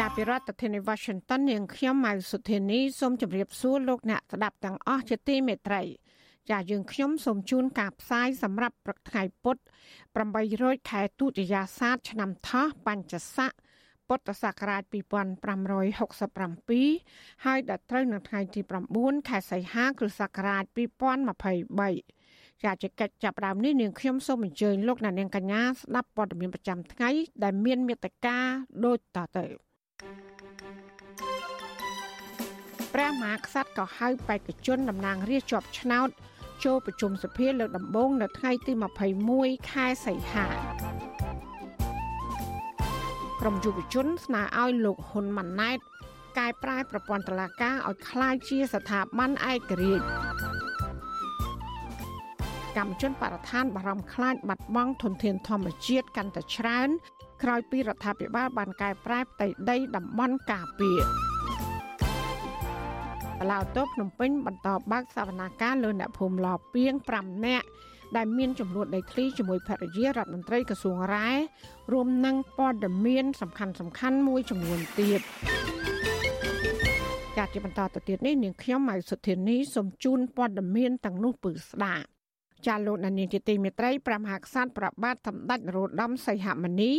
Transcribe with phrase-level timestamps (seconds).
[0.00, 5.82] ចាប់ពីរដ្ឋធានី Washington នាងខ្ញុំម៉ៅសុធានីសូមជម្រាបសួរលោកអ្នកស្ដាប់ទាំងអស់ជាទីមេត្រី
[6.50, 9.62] ចាយើងខ្ញុំសូមជូនការផ្សាយសម្រាប់ព្រឹកថ្ងៃពុទ្ធ
[10.24, 13.52] 800ខែទុតិយាសាទឆ្នាំថោះបញ្ញស័ក
[14.08, 18.60] ពុទ្ធសករាជ2567ហើយដល់ត្រូវនៅថ្ងៃទី
[18.94, 27.10] 9ខែសីហាគ្រិស្តសករាជ2023ជាកិច្ចចាប់ដើមនេះនាងខ្ញុំសូមអញ្ជើញលោកអ្នកនាងកញ្ញាស្ដាប់ព័ត៌មានប្រចាំថ្ងៃ
[27.42, 28.38] ដែលមានមេត្តា
[28.84, 29.71] ដូចតទៅ
[32.93, 36.09] ព្រះមហាក្សត្រក៏ហៅបេក្ខជនតំណាងរាស្ត្រជាប់ឆ្នោត
[36.65, 38.73] ចូលប្រជុំសភាលើកដំបូងនៅថ្ងៃទី
[39.23, 40.47] 21ខែសីហា
[43.41, 45.77] ក្រមយុវជនស្នើឲ្យលោកហ៊ុនម៉ាណែត
[46.37, 50.05] កែប្រែប្រព័ន្ធតុលាការឲ្យคล้ายជាស្ថាប័នឯករាជ្យ
[52.77, 56.89] កម្មជនបរិស្ថានបារម្ភខ្លាចបាត់បង់ធនធានធម្មជាតិកាន់តែច្រើន
[57.42, 61.00] ក្រោយពីរដ្ឋាភិបាលបានកែប្រែផ្ទៃដីតំបន់ការពារ
[63.38, 67.66] បឡៅតូភ្នំពេញបន្តបើកសវនាការលើអ្នកភូមិឡពីង5នាក់
[68.16, 71.30] ដែលមានចំនួនដីធ្លីជាមួយភរិយារដ្ឋមន្ត្រីក្រសួងរ៉ែ
[71.92, 75.20] រួមនឹងព័ត៌មាន សំខាន់សំខាន់មួយចំនួនទៀត
[77.36, 82.06] ចាត់ជាបន្តទៅទៀតនេះនាងខ្ញុំម៉ៅសុធានីសូមជូនព័ត៌មានទាំងនោះពឺស្ដាប់
[82.66, 86.92] ចាលោកនានីជាទីមេត្រីប្រមហាក្សត្រប្របាទសម្ដេចនរោត្តមសីហមុនី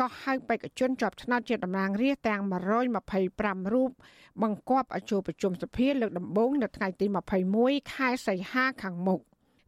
[0.00, 3.90] ក៏ហៅបេក្ខជនជាប់ឆ្នោតជាតំណាងរាស្ត្រទាំង125រូប
[4.42, 7.06] បង្គាប់ឲ្យចូលប្រជុំសភាលើកដំបូងនៅថ្ងៃទី
[7.48, 9.20] 21ខែសីហាខាងមុខ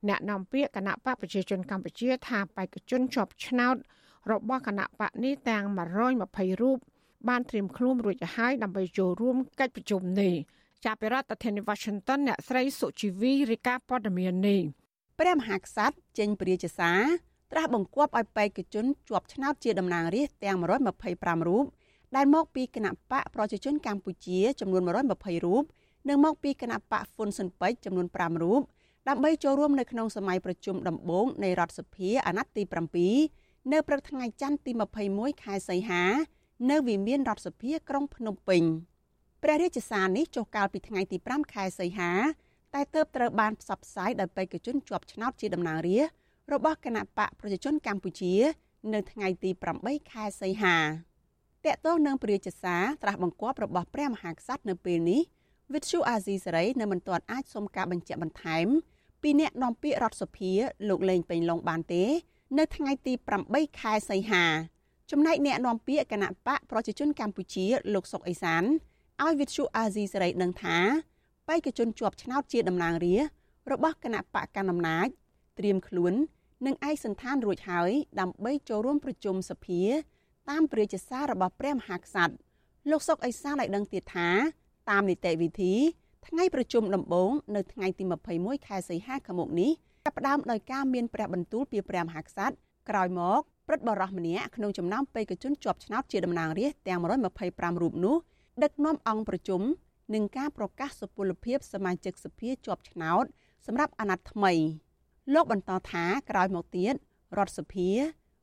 [0.08, 3.76] អ្នកនាំពាក្យគណៈបកប្រជាជនកម្ពុជាថាបេក្ខជនជាប់ឆ្នោត
[4.30, 5.64] របស់គណៈបកនេះទាំង
[6.12, 6.78] 120រូប
[7.28, 10.34] បានត្រៀមខ្លួនរួចទៅហើយដើម្បីចូលរួមកិច្ចប្រជុំនេះ
[10.84, 14.60] ចាប់ពីរដ្ឋធានី Washington អ្នកស្រីសុជីវីរាយការណ៍ព័ត៌មាននេះ
[15.18, 17.00] ព្រះមហាក្សត្រចេញព្រាជសារ
[17.54, 21.64] ត្រាស់បង្គាប់ឲ្យបេក្ខជនជាប់ឆ្នោតជាតំណាងរាស្ត្រទាំង125រូប
[22.16, 25.64] ដែលមកពីគណៈបកប្រជាជនកម្ពុជាចំនួន120រូប
[26.08, 28.60] និងមកពីគណៈបកហ្វុនស៊ិនពេជ្រចំនួន5រូប
[29.08, 32.62] ដើម្បីចូលរួមនៅក្នុងសម័យប្រជុំដំបូងនៃរដ្ឋសភាអាណត្តិទី
[33.14, 34.72] 7នៅព្រឹកថ្ងៃច័ន្ទទី
[35.06, 36.04] 21ខែសីហា
[36.70, 38.62] នៅវិមានរដ្ឋសភាក្រុងភ្នំពេញ
[39.42, 42.12] ព្រះរាជសារនេះចុះកាលពីថ្ងៃទី5ខែសីហា
[42.74, 48.34] តែទើបត្រូវបានផ្សព្វផ្សាយដោយបេក្ខជនជាប់ឆ្នោតជាតំណាងរាស្ត្រ របស់គណៈបកប្រជាជនកម្ពុជា
[48.94, 49.50] នៅថ្ងៃទី
[49.80, 50.76] 8ខែសីហា
[51.64, 55.22] តកតងនឹងព្រះរាជសារត្រាស់បង្គាប់របស់ព្រះមហាក្សត្រនៅពេលនេះ
[55.72, 58.66] វិទ្យុអាស៊ីសេរីនៅមិនទាន់អាចសុំការបញ្ជាក់បន្ថែម
[59.22, 60.52] ពីអ្នកនាំពាក្យរដ្ឋសភា
[60.88, 62.04] លោកលេងពេញឡុងបានទេ
[62.58, 63.12] នៅថ្ងៃទី
[63.46, 64.44] 8ខែសីហា
[65.10, 68.64] ចំណែកអ្នកនាំពាក្យគណៈបកប្រជាជនកម្ពុជា លោកសុកអេសាន
[69.22, 70.78] ឲ្យវិទ្យុអាស៊ីសេរីដឹងថា
[71.48, 73.16] បេក្ខជនជាប់ឆ្នោតជាតំណាងរា
[73.72, 75.08] របស់គណៈបកកណ្ដាលអំណាច
[75.58, 76.14] ត្រៀមខ្លួន
[76.66, 79.82] និងឯកសន្តានរួចហើយដើម្បីចូលរួមប្រជុំសភា
[80.50, 82.34] តាមព្រះរាជសាររបស់ព្រះមហាក្សត្រ
[82.90, 84.28] លោកសុកអេសានឲ្យដឹងទៀតថា
[84.90, 85.74] តាមនីតិវិធី
[86.26, 88.04] ថ្ងៃប្រជុំដំបូងនៅថ្ងៃទី
[88.36, 89.70] 21ខែសីហាខាងមុខនេះ
[90.04, 92.54] ចាប់ផ្ដើមដោយការមានព្រះបន្ទូលពីព្រះមហាក្សត្រ
[92.90, 97.00] ក្រោយមកព្រឹទ្ធបរិះម្នាក់ក្នុងចំណោមបេក្ខជនជាប់ឆ្នោតជាតំណាងរាស្ត្រទាំង
[97.40, 98.16] 125រូបនោះ
[98.62, 99.62] ដឹកនាំអង្គប្រជុំ
[100.14, 103.24] នឹងការប្រកាសសុពលភាពសមាជិកសភាជាប់ឆ្នោត
[103.66, 104.52] សម្រាប់អាណត្តិថ្មី
[105.32, 106.94] លោកបន្តថាក្រោយមកទៀត
[107.38, 107.88] រដ្ឋសភា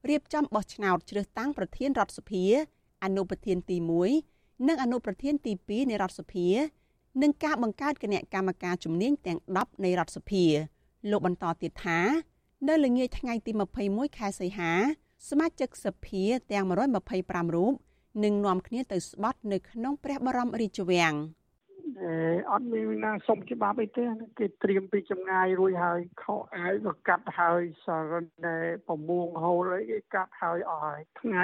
[0.09, 2.43] រៀបចំបោះឆ្នោតជ្រើសតាំងប្រធានរដ្ឋសភា
[3.03, 3.77] អនុប្រធានទី
[4.21, 6.47] 1និងអនុប្រធានទី2នៃរដ្ឋសភា
[7.21, 10.45] និងការបង្កើតគណៈកម្មការជំនាញទាំង10នៃរដ្ឋសភា
[11.11, 11.99] លោកបន្តទៀតថា
[12.67, 13.51] នៅល្ងាចថ្ងៃទី
[13.85, 14.71] 21ខែសីហា
[15.29, 17.73] សមាជិកសភាទាំង125រូប
[18.23, 21.13] នឹងនាំគ្នាទៅស្បត់នៅក្នុងព្រះបរមរាជវាំង។
[22.51, 24.03] អត់មានណាសុំច្បាប់អីទេ
[24.39, 31.43] គេត្រៀមពីចម្ងាយរួចហើយខោអាវក៏កាត់ហើយសរិនដែលប្រមួងហូលអីគេកាត់ហើយអស់ហើយថ្ងៃ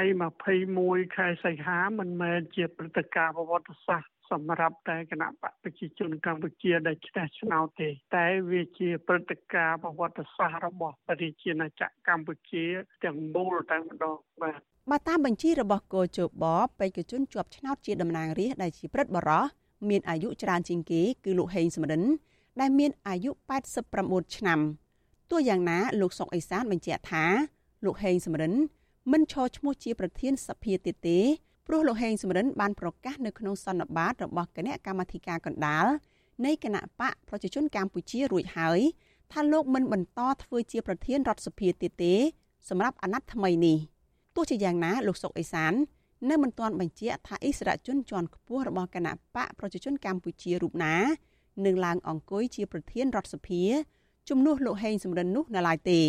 [0.60, 12.64] 21ខែសីហាមិនមែនជាព្រឹត្តិការណ៍ប្រវត្តិសាស្ត្រសម្រាប់តែគណៈបកប្រជាជនកម្ពុជាដែលឈ្នះឆ្នោតទេ តែវាជាព្រឹត្តិការណ៍ប្រវត្តិសាស្ត្ររបស់ប្រជាណាចក្រកម្ពុជា
[13.04, 14.60] ទាំងមូលតែម្ដងបាទ
[14.92, 16.46] បើតាមបញ្ជីរបស់គោជប
[16.80, 19.46] បេក្ខជនជាប់ឆ្នោតជាតំណាងរាស្ត្រដែលជាព្រឹទ្ធបរោះ
[19.90, 22.04] មានអាយុច្រើនជាងគេគឺលោកហេងសំរិន
[22.60, 23.32] ដែលមានអាយុ
[23.84, 24.60] 89ឆ្នាំ
[25.32, 27.26] ទោះយ៉ាងណាលោកសុកអេសានបញ្ជាក់ថា
[27.86, 28.54] លោកហេងសំរិន
[29.12, 31.20] មិនឈរឈ្មោះជាប្រធានសភាទៀតទេ
[31.68, 35.86] ព្រោះលោកហេងសំរិនបានប្រកាសនៅក្នុងសន្និបាតរបស់គណៈកម្មាធិការកណ្ដាល
[36.46, 38.80] នៃគណៈបកប្រជាជនកម្ពុជារួចហើយ
[39.32, 42.16] ថាលោកមិនបន្តធ្វើជាប្រធានរដ្ឋសភាទៀតទេ
[42.70, 43.78] សម្រាប់អាណត្តិថ្មីនេះ
[44.36, 45.74] ទោះជាយ៉ាងណាលោកសុកអេសាន
[46.30, 50.96] នៅមិនទាន់បញ្ជាក់ថាអិសរាជជនជាន់ខ្ពស់របស់គណៈបកប្រជាជនកម្ពុជារូបណា
[51.66, 53.64] នឹងឡើងអង្គុយជាប្រធានរដ្ឋសភា
[54.30, 56.02] ជំនួសលោកហេងសំរិននោះនៅឡើយទេ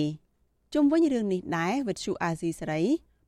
[0.75, 2.83] ជុំវិញរឿងនេះដែរវិទ្យុអាស៊ីសេរី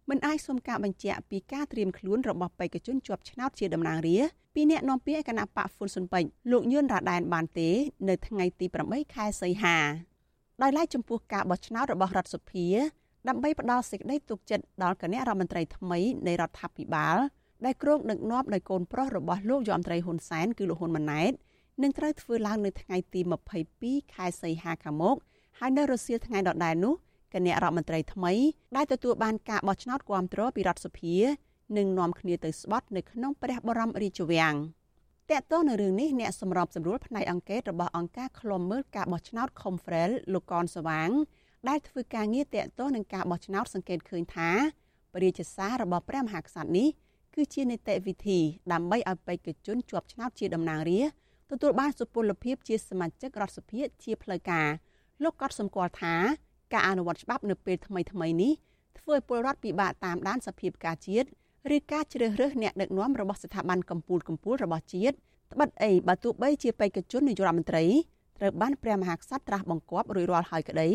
[0.08, 7.68] មិនអាចសុំការបញ្ជាក់ពីការត្រៀមខ្លួនរបស់បេក្ខជនជាប់ឆ្នោតជាតំណាងរាស្ត្រពីអ្នកនាំពាក្យគណៈបកហ្វុនស៊ុនពេជ្រលោកញឿនរ៉ាដែនបានទេ
[8.08, 9.76] នៅថ្ងៃទី8ខែសីហា
[10.62, 12.66] ដោយឡែកចំពោះការបោះឆ្នោតរបស់រដ្ឋសភា
[13.28, 17.18] ដើម្បីផ្ដល់សេចក្តីទុកចិត្តដល់គណៈរដ្ឋមន្ត្រីថ្មីនៃរដ្ឋាភិបាល
[17.64, 21.32] ដែលគ្រោងដឹកនាំដោយកូនប្រុសរបស់លោកយមត្រីហ៊ុនសែនគឺលោកហ៊ុនម៉ាណែត
[21.82, 23.20] នឹងត្រូវធ្វើឡើងនៅថ្ងៃទី
[23.68, 25.16] 22ខែសីហាខាងមុខ
[25.58, 26.94] ហើយនៅរសៀលថ្ងៃដដែលនោះ
[27.34, 28.32] គណៈរដ្ឋមន្ត្រីថ្មី
[28.76, 31.16] ដែលទទួលបានការបោះឆ្នោតគាំទ្រពីរដ្ឋសភា
[31.76, 34.54] នឹងនាំគ្នាទៅស្បត់នៅក្នុងព្រះបរមរាជវាំង
[35.30, 41.10] តកតនៅរឿងនេះអ្នកសម្របសម្រួលផ្នែកអង្គការរបស់អង្គការឃ្លាំមើលការបោះឆ្នោត Confrel លោកកនសវាង
[41.68, 44.50] ដែលធ្វើការងារតកតនឹងការបោះឆ្នោតសង្កេតឃើញថា
[45.12, 46.88] ព្រះរាជសាររបស់ព្រះមហាក្សត្រនេះ
[47.34, 48.38] គឺជានីតិវិធី
[48.72, 54.68] ដើម្បីឲ្យបេក្ខជនជាប់ឆ្នោតជាតំណាងរាស្ត្រទទួលបានសុពលភាពជាសមាជិករដ្ឋសភាជាផ្លូវការ
[55.22, 56.14] លោកក៏សម្គាល់ថា
[56.72, 58.52] ការអនុវត្តច្បាប់នៅពេលថ្មីថ្មីនេះ
[58.98, 61.26] ធ្វើឲ្យពលរដ្ឋពិបាកតាមដានសភាពការជាតិ
[61.76, 65.14] ឬការជ្រើសរើសអ្នកដឹកនាំរបស់ស្ថាប័នកម្ពុជាកម្ពុជារបស់ជាតិ
[65.52, 67.84] ត្បិតអីបើទោះបីជាបេក្ខជននាយករដ្ឋមន្ត្រី
[68.38, 70.88] ត្រូវបានព្រះមហាក្សត្រត្រាស់បង្គាប់រួចរាល់ហើយក្តី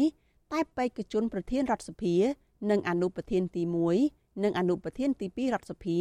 [0.53, 2.15] តែបេក្ខជនប្រធានរដ្ឋសភា
[2.71, 3.63] និងអនុប្រធានទី
[4.03, 5.97] 1និងអនុប្រធានទី2រដ្ឋសភា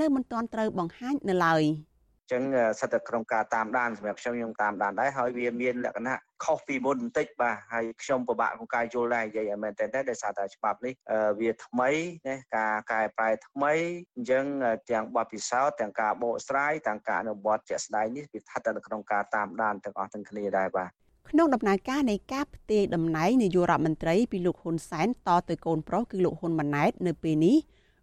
[0.00, 1.64] នៅមិនទាន់ត្រូវបង្ហាញនៅឡើយ។
[2.32, 2.42] ចឹង
[2.80, 10.94] សិតតែក្នុងការតាមដានសម្រាប់ខ្ញុំខ្ញុំតាមដានដែរហើយវាមានលក្ខណៈខុសពីមុនបន្តិចបាទហើយខ្ញុំពិបាកក្នុងការយល់ដែរនិយាយឲ្យមែនតើដោយសារតែច្បាប់នេះ
[11.40, 11.90] វាថ្មី
[12.28, 13.72] ណាការកែប្រែថ្មី
[14.14, 14.44] អញ្ចឹង
[14.90, 20.90] ទាំងបទពិសោធន៍ទាំងការបកស្រាយទាំងការអនុវត្តជាក់ស្ដែងនេះវាស្ថិតនៅក្នុងការតាមដានទាំងអស់ទាំងគ្នាដែរបាទ
[21.32, 27.56] ក្នុងដំណើរការនៃការផ្ទេរតំណែងនាយករដ្ឋមន្ត្រីពីលោកហ៊ុនសែនតទៅកូនប្រុសគឺលោកហ៊ុនម៉ាណែតនៅពេលនេះ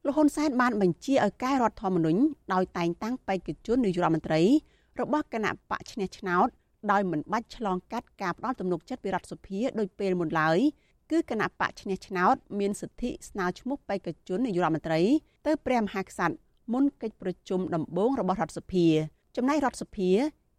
[0.06, 2.22] លោកហ៊ុនសែនបានបញ្ជាឲ្យកែរដ្ឋធម្មនុញ្ញ
[2.54, 4.42] ដោយតែងតាំងបេក្ខជននាយករដ្ឋមន្ត្រី
[5.00, 6.48] របស់គណៈបកឈ្នះឆ្នោត
[6.92, 10.58] ដោយមិនបាច់ឆ្លងកាត់ការផ្ដាល់ទំនុកចិត្តពីរដ្ឋសភាដោយពេលមុនឡើយ
[11.12, 15.02] គឺគណៈបកឈ្នះឆ្នោតមានសិទ្ធិស្នើឈ្មោះបេក្ខជននាយករដ្ឋមន្ត្រី
[15.46, 16.36] ទៅព្រះមហាក្សត្រ
[16.74, 18.86] មុនកិច្ចប្រជុំដំបូងរបស់រដ្ឋសភា
[19.36, 20.10] ចំណែករដ្ឋសភា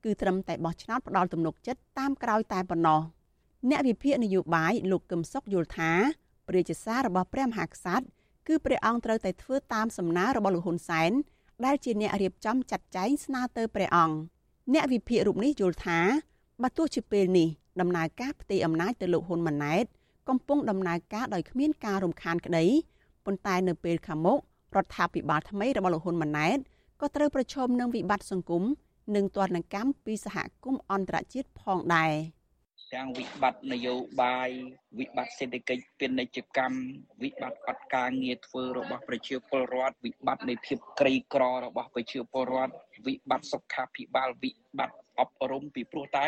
[0.05, 3.01] គឺត្រឹមតែបោះឆ្នោតផ្ដាល់ទំនុកចិត្តតាមក្រោយតែប៉ុណ្ណោះ
[3.71, 5.93] អ្នកវិភាគនយោបាយលោកកឹមសុខយល់ថា
[6.49, 8.05] ព្រះជាសាររបស់ព្រះមហាក្សត្រ
[8.47, 11.11] គឺព្រះអង្គត្រូវតែធ្វើតាមសំណើរបស់លោកហ៊ុនសែន
[11.65, 14.17] ដែលជាអ្នករៀបចំចាត់ចែងស្នើទៅព្រះអង្គ
[14.75, 16.01] អ្នកវិភាគរូបនេះយល់ថា
[16.63, 17.49] បើទោះជាពេលនេះ
[17.81, 19.85] ដំណើរការផ្ទេរអំណាចទៅលោកហ៊ុនម៉ាណែត
[20.29, 22.65] កំពុងដំណើរការដោយគ្មានការរំខានក្តី
[23.25, 24.39] ប៉ុន្តែនៅពេលខាងមុខ
[24.77, 26.59] រដ្ឋាភិបាលថ្មីរបស់លោកហ៊ុនម៉ាណែត
[27.01, 28.63] ក៏ត្រូវប្រឈមនឹងវិបត្តិសង្គម
[29.15, 32.15] និងទណ្ឌកម្មពីសហគមន៍អន្តរជាតិផងដែរ។
[32.95, 34.51] ទាំងវិបត្តិនយោបាយ
[34.99, 36.81] វិបត្តិសេដ្ឋកិច្ចពាណិជ្ជកម្ម
[37.23, 42.75] វិបត្តិអត់ការងារធ្វើរបស់ប្រជាពលរដ្ឋវិបត្តិនៃភាពក្រីក្ររបស់ប្រជាពលរដ្ឋ
[43.07, 46.27] វិបត្តិសុខាភិបាលវិបត្តិអប់រំពីព្រោះតែ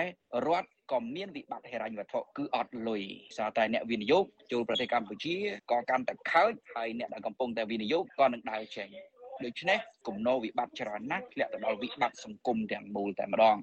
[0.48, 3.02] រដ្ឋក៏មានវិបត្តិហិរញ្ញវត្ថុគឺអត់លុយ
[3.36, 5.36] សារតែអ្នកវិនិយោគចូលប្រទេសកម្ពុជា
[5.70, 8.88] ក៏កាន់តែខើចហើយអ្នកដែលកំពុងតែវិនិយោគក៏នឹងដើរចេញ
[9.44, 13.56] ដូច្នេះគំនោវិបត្តិច្រើនណាស់ធ្លាក់ទៅដល់វិបត្តិសង្គមទាំងមូលតែម្ដង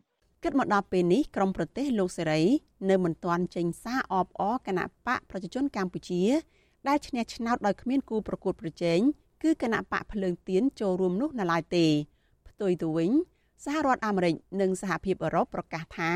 [0.44, 2.42] គិតមកដល់ពេលនេះក្រមប្រទេសលោកសេរី
[2.90, 6.24] នៅមិនទាន់ចេញសារអបអរគណៈបកប្រជាជនកម្ពុជា
[6.88, 9.00] ដែលឈ្នះឆ្នោតដោយគ្មានគូប្រកួតប្រជែង
[9.44, 11.86] គឺគណៈបកភ្លើងទៀនចូលរួមនោះនៅឡើយទេ
[12.48, 13.12] ផ្ទុយទៅវិញ
[13.64, 16.12] សហរដ្ឋអាមេរិកនិងសហភាពអឺរ៉ុបប្រកាសថា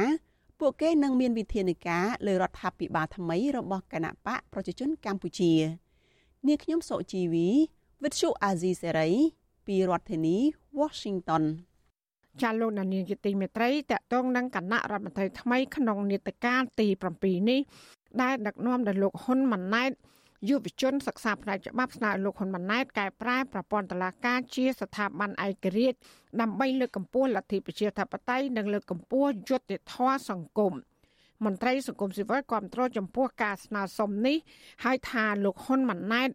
[0.60, 5.54] ពួកគេនឹងមានវិធានការលើរដ្ឋាភិបាលថ្មីរបស់គណៈបកប្រជាជនកម្ពុជា
[6.48, 7.48] នាងខ្ញុំសុជីវី
[8.04, 9.10] វិទ្យុអាស៊ីសេរី
[9.72, 10.38] ពីរដ្ឋធានី
[10.80, 11.44] Washington
[12.42, 16.88] ចាលោកនានីជាទីមេត្រីតកតងនឹងគណៈរដ្ឋមន្ត្រីថ្មីក្នុងនេតការទី
[17.20, 17.60] 7នេះ
[18.22, 19.92] ដែលដឹកនាំដោយលោកហ៊ុនម៉ាណែត
[20.50, 25.98] យុវជនសិក្សាផ្នែកច្បាប់ស្នើលោកហ៊ុនម៉ាណែតកែប្រែប្រព័ន្ធតុលាការជាស្ថាប័នឯករាជ្យ
[26.42, 30.74] ដើម្បីលើកកម្ពស់លទ្ធិប្រជាធិបតេយ្យនិងលើកកម្ពស់យុត្តិធម៌សង្គម
[31.46, 34.38] មន្ត្រីសង្គមស៊ីវិលគាំទ្រចំពោះការស្នើសុំនេះ
[34.84, 36.30] ហើយថាលោកហ៊ុនម៉ាណែត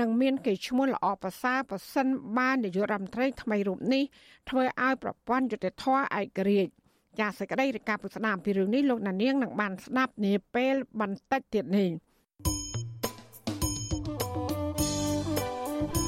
[0.00, 2.06] នឹងមានកេរ្តិ៍ឈ្មោះល្អប្រសើរប្រសិន
[2.38, 4.04] បាននាយករដ្ឋមន្ត្រីថ្មីរូបនេះ
[4.48, 6.72] ធ្វើឲ្យប្រព័ន្ធយុតិធធឯករាជ្យ
[7.20, 11.90] ចាសសេចក្តីរាយការណ៍ពុស្ដាមពីរឿងនេះលោកណានៀងនឹងបានស្ដាប់នាពេលបន្តិចទៀតនេះ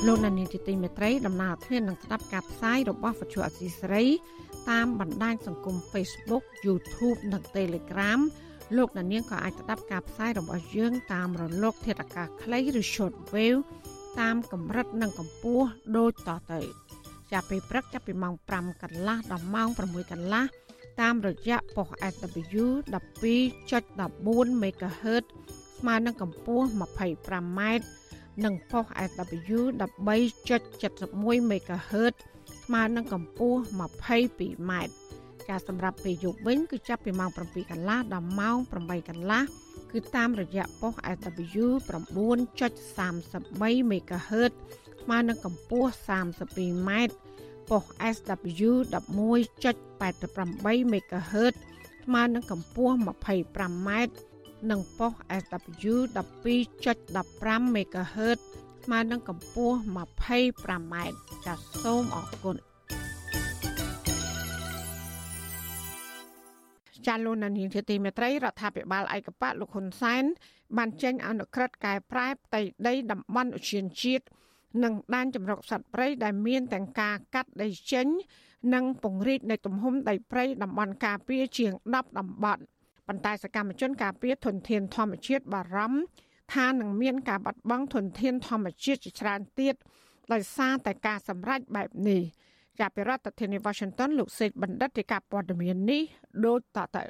[0.06, 4.04] លោកណានៀងជាទីមេត្រីដំណើរធាននឹងស្ដាប់ការផ្សាយរបស់វិទ្យុអសីស្រី
[4.70, 8.20] តាមបណ្ដាញសង្គម Facebook YouTube និង Telegram
[8.76, 13.60] លោកអ្នកនាងក៏អាចស្ដាប់ការផ្សាយរបស់យើងតាមរលក ធាតុអាកាសខ្លីឬ short wave
[14.20, 16.60] តាមកម្រិតនិងកម្ពស់ដូចតទៅ
[17.32, 20.44] ចាប់ពីព្រឹកចាប់ពីម៉ោង5កន្លះដល់ម៉ោង6កន្លះ
[21.00, 25.24] តាមរយៈប៉ុស SW 12.14 MHz
[25.78, 27.60] ស្មើនឹងកម្ពស់ 25m
[28.44, 32.14] និងប៉ុស SW 13.71 MHz
[32.64, 34.72] ស្មើនឹងកម្ពស់ 22m
[35.48, 39.42] ការសម្រាប់ពេលយប់វិញគឺចាប់ពីម៉ោង7កន្លះដល់ម៉ោង8កន្លះ
[39.92, 44.52] គឺតាមរយៈប៉ុស SW 9.33 MHz
[45.02, 46.90] ស្មើនឹងកម្ពស់ 32m
[47.70, 47.84] ប៉ុស
[48.14, 51.54] SW 11.88 MHz
[52.04, 53.90] ស្មើនឹងកម្ពស់ 25m
[54.70, 55.12] និងប៉ុស
[55.42, 58.38] SW 12.15 MHz
[58.84, 60.94] ស្មើនឹងកម្ពស់ 25m
[61.46, 62.56] ចាសសូមអរគុណ
[67.06, 70.24] ចាលោកនានីជាទីមេត្រីរដ្ឋាភិបាលឯកបៈលោកហ៊ុនសែន
[70.76, 74.24] បានចេញអនុក្រឹត្យកែប្រែផ្ទៃដីតំបន់ឧទ្យានជាតិ
[74.84, 78.06] និងដែនចម្រុកសត្វព្រៃដែលមានទាំងការកាត់ដីចេញ
[78.74, 82.62] និងពង្រីកនៃទំហំដីព្រៃតំបន់ការពារជាង10តំបន់
[83.08, 86.00] ប៉ុន្តែសកម្មជនការពារធនធានធម្មជាតិបារម្ភ
[86.54, 89.74] ថានឹងមានការបាត់បង់ធនធានធម្មជាតិជាច្រើនទៀត
[90.32, 92.22] ដោយសារតែការសម្រេចបែបនេះ
[92.80, 96.02] ចាប់ពីរដ្ឋធានី Washington លោកសេកបណ្ឌិតរាជការព័ត៌មាននេះ
[96.46, 97.02] ដូចតទៅ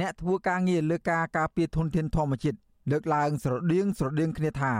[0.00, 2.58] អ្នកធ្វើការងារលើការការពារធនធានធម្មជាតិ
[2.90, 4.72] លើកឡើងស្រដៀងស្រដៀងគ្នាថា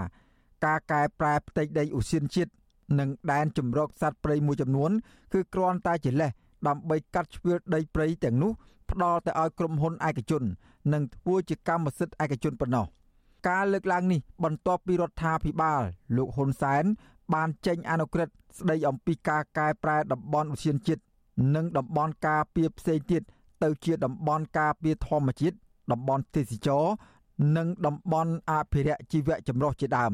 [0.64, 2.52] ការកែប្រែផ្ទៃដីឧស្សាហជាតិ
[2.98, 4.90] និងដែនជំរកសត្វព្រៃមួយចំនួន
[5.32, 6.30] គឺគ្រាន់តែជាលេស
[6.68, 8.52] ដើម្បីកាត់ជ្រឿដីព្រៃទាំងនោះ
[8.90, 10.42] ផ្ដល់ទៅឲ្យក្រុមហ៊ុនឯកជន
[10.92, 12.86] និងធ្វើជាកម្មសិទ្ធិឯកជនប៉ុណ្ណោះ
[13.48, 15.82] ការលើកឡើងនេះបន្ទាប់ពីរដ្ឋាភិបាល
[16.16, 16.84] លោកហ៊ុនសែន
[17.34, 21.02] បានចេញអនុក្រឹត្យ ស្ដីអំពីការកែប្រែតំបន់ឧទ្យានជាតិ
[21.54, 23.22] និងតំបន់ការពារផ្សេងទៀត
[23.62, 25.56] ទៅជាតំបន់ការពារធម្មជាតិ
[25.92, 26.84] តំបន់ទេសចរ
[27.56, 30.12] និងតំបន់អភិរក្សជីវៈចម្រុះជាដើម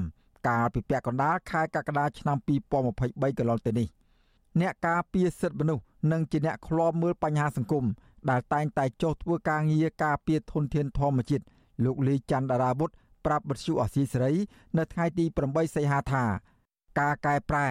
[0.49, 3.88] កាលពីពាក់កណ្ដាលខែកក្កដាឆ្នាំ2023កន្លងទៅនេះ
[4.61, 7.85] អ្នកការពារសិទ្ធិមនុស្សនិងជាអ្នកឃ្លាំមើលបញ្ហាសង្គម
[8.30, 11.45] ដែលតែងតែចុះធ្វើការងារការពារធនធានធម្មជាតិ
[11.85, 12.90] លោកលីច័ន្ទដារាវុធ
[13.26, 14.35] ប្រាប់បទសុអសីសេរី
[14.78, 16.25] នៅថ្ងៃទី8សីហាថា
[17.00, 17.68] ការកែប្រែ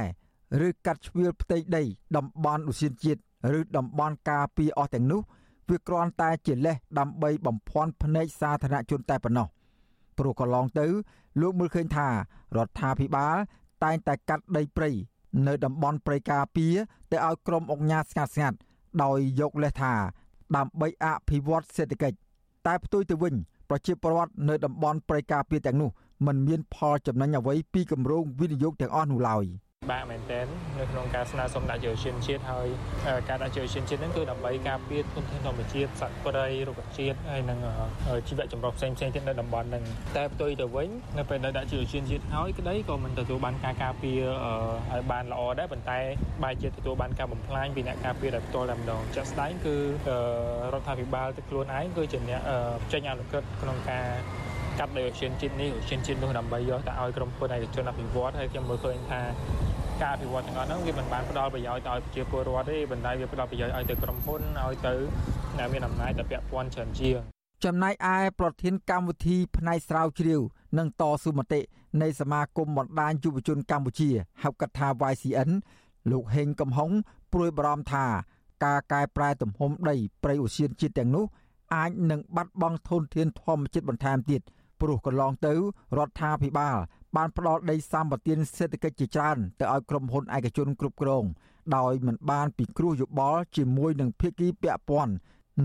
[0.65, 1.83] ឬកាត់ជ្រឿលផ្ទៃដី
[2.17, 3.21] តំបន់ឧស្សាហជាតិ
[3.57, 5.21] ឬតំបន់ការពារអស់ទាំងនោះ
[5.69, 9.47] វាគ្រាន់តែជាលេសដើម្បីបំភាន់ភ្នែកសាធារណជនតែប៉ុណ្ណោះ
[10.17, 10.85] ព្រោះកន្លងទៅ
[11.41, 12.13] លោកមើលឃើញថារ
[12.65, 13.35] ដ្ឋាភិបាល
[13.83, 14.89] តែងតែកាត់ដីព្រៃ
[15.47, 16.75] នៅតំបន់ព្រៃការពារ
[17.11, 18.57] ទៅឲ្យក្រុមអង្គការស្ងាត់ស្ងាត់
[19.03, 19.93] ដោយយកលេសថា
[20.55, 22.17] ដើម្បីអភិវឌ្ឍសេដ្ឋកិច្ច
[22.67, 23.35] តែផ្ទុយទៅវិញ
[23.69, 25.89] ប្រជាពលរដ្ឋនៅតំបន់ព្រៃការពារទាំងនោះ
[26.25, 29.45] មិនមានផលចំណេញអ្វីពីគម្រោងវិនិយោគទាំងអស់នោះឡើយ។
[29.91, 30.45] បាក់មែនទែន
[30.79, 32.67] នៅក្នុងការស្នើសុំដាក់ជាឈានជាតិហើយ
[33.29, 37.59] ការដាក់ជាឈានជាតិហ្នឹងគឺដើម្បីការពារធនធានធម្មជាតិសត្វព្រៃរុក្ខជាតិហើយនិង
[38.27, 39.83] ជីវៈចម្រុះផ្សេងផ្សេងទៀតនៅតំបន់ហ្នឹង
[40.15, 44.21] តែផ្ទុយទៅវិញនៅពេលដែលដាក់ជាឈានជាតិហើយក្តីក៏មិនទទួលបានការការពារ
[44.91, 45.99] ឲ្យបានល្អដែរប៉ុន្តែ
[46.43, 49.75] បែរជាទទួលបានការបំផ្លាញពីអ្នកការពារដោយផ្ទាល់តែម្ដងចាក់ស្ដែងគឺ
[50.73, 52.41] រដ្ឋាភិបាលទឹកខ្លួនឯងគឺជាអ្នក
[52.93, 54.05] ចេញអនុក្រឹត្យក្នុងការ
[54.79, 59.19] កាត់ដោយអូសៀនជាតិនេះអូសៀនជាតិនោះដើម្បីយកទៅឲ្យក្រុមហ៊ុនឯកជនអភិវឌ្ឍហើយខ្ញុំមើលឃើញថា
[60.01, 64.93] ការអភិវឌ្ឍទាំងអស់ហ្នឹងវាមិនបានផ្ដល់ប្រយោជន៍ទៅឲ្យប្រជាពលរដ្ឋទេប៉ុន្តែវាផ្ដល់ប្រយោជន៍ឲ្យទៅក្រុមហ៊ុនឲ្យទៅ
[65.57, 67.19] អ្នកមានអំណាចដែលពាក់ព័ន្ធច្រើនជាង
[67.65, 70.41] ចំណែកឯប្រធានកម្មវិធីផ្នែកស្រាវជ្រាវ
[70.77, 71.61] និងតស៊ូមតិ
[72.01, 74.09] នៃសមាគមបណ្ដាញយុវជនកម្ពុជា
[74.43, 75.49] ហៅកាត់ថា YCN
[76.11, 76.91] លោកហេងកំហុង
[77.33, 78.05] ព្រួយបារម្ភថា
[78.65, 81.25] ការកែប្រែទំហំដីព្រៃឧស្សាហជាតិទាំងនោះ
[81.75, 84.41] អាចនឹងបាត់បង់ធនធានធម្មជាតិបន្ថែមទៀត
[84.81, 85.53] ព្រោះកន្លងទៅ
[85.97, 86.77] រដ្ឋាភិបាល
[87.17, 91.23] បានផ្ដល់ដីសម្បត្តិសេដ្ឋកិច្ចជាច្រើនទៅឲ្យក្រុមហ៊ុនឯកជនគ្រប់គ្រង
[91.75, 95.13] ដោយមិនបានពិគ្រោះយោបល់ជាមួយនឹងភាគីពាក់ព័ន្ធ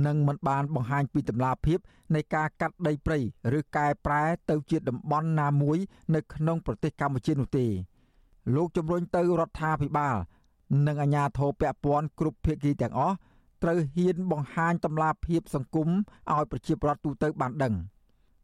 [0.07, 1.79] និងមិនបានបង្ហាញពីតម្លាភាព
[2.15, 3.19] នៃការកាត់ដីព្រៃ
[3.59, 5.79] ឬកែប្រែទៅជាតំបន់ណាមួយ
[6.15, 7.67] នៅក្នុងប្រទេសកម្ពុជានោះទេ
[8.55, 10.17] លោកជំរុញទៅរដ្ឋាភិបាល
[10.87, 13.17] និងអាជ្ញាធរពាក់ព័ន្ធគ្រប់ភាគីទាំងអស់
[13.63, 15.89] ត្រូវហ៊ានបង្ហាញតម្លាភាពសង្គម
[16.33, 17.75] ឲ្យប្រជាពលរដ្ឋទូទៅបានដឹង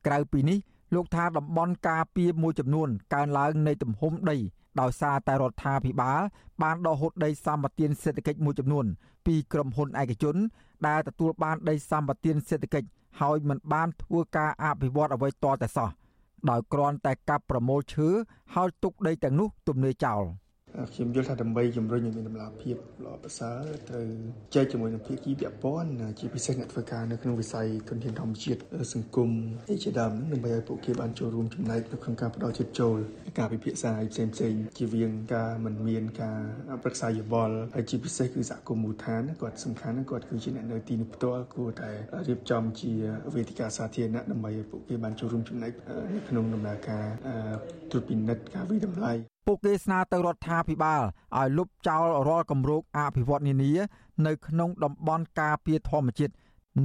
[0.07, 0.59] ក្រៅពីនេះ
[0.95, 4.37] លោកថាតំបន់ការពារមួយចំនួនកើនឡើងនៃទំហំដី
[4.80, 6.21] ដោយសារតែរដ្ឋាភិបាល
[6.62, 8.87] បានដកហូតដីសម្បត្តិសេដ្ឋកិច្ចមួយចំនួន
[9.26, 10.37] ពីក្រុមហ៊ុនឯកជន
[10.87, 12.88] ដែលទទួលបានដីសម្បត្តិសេដ្ឋកិច្ច
[13.21, 15.88] ហើយមិនបានធ្វើការអភិវឌ្ឍអ្វីតតែសោះ
[16.50, 18.09] ដោយគ្រាន់តែកាប់ប្រមូលឈើ
[18.54, 20.23] ហើយទុកដីទាំងនោះទំនេរចោល។
[20.95, 24.07] ខ្ញុំយល់ថាដើម្បីជំរុញឲ្យមានតម្លាភាពល្អប្រសើរត្រូវ
[24.55, 28.61] ចែកជាមួយនឹងភាគីពាក់ព័ន្ធជាពិសេសអ្នកធ្វើការនៅក្នុងវិស័យធនធានធម្មជាតិ
[28.93, 29.31] សង្គម
[29.71, 32.99] អីជាដើមដើម្បីឲ្យពួកគេបានចូលរួមចំណែកនៅក្នុងការផ្ដល់ជិតចូល
[33.39, 36.41] ការពិភាក្សាផ្សេងផ្សេងជាវៀងការមិនមានការ
[36.83, 41.91] ប្រឹក្សាយោបល់ហើយជាពិសេសគឺសហគមន៍មូលដ្ឋានគាត់សំខាន់គាត់គឺជាអ្នកនៅទីនេះផ្ទាល់គួរតែ
[42.29, 42.93] រៀបចំជា
[43.35, 45.73] វេទិកាសាធារណៈដើម្បីឲ្យពួកគេបានចូលរួមចំណែក
[46.15, 47.05] នៅក្នុងដំណើរការ
[47.91, 49.13] ត្រួតពិនិត្យការវិតម្លៃ
[49.50, 51.02] ពួកគេស្នើទៅរដ្ឋាភិបាល
[51.38, 53.73] ឲ្យលុបចោលរាល់គម្រោងអភិវឌ្ឍនានា
[54.26, 56.33] នៅក្នុងតំបន់ការពារធម្មជាតិ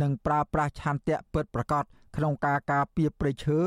[0.01, 1.83] និងប្រើប្រាស់ឆន្ទៈពិតប្រាកដ
[2.15, 3.57] ក្នុងការការពារព្រៃឈើ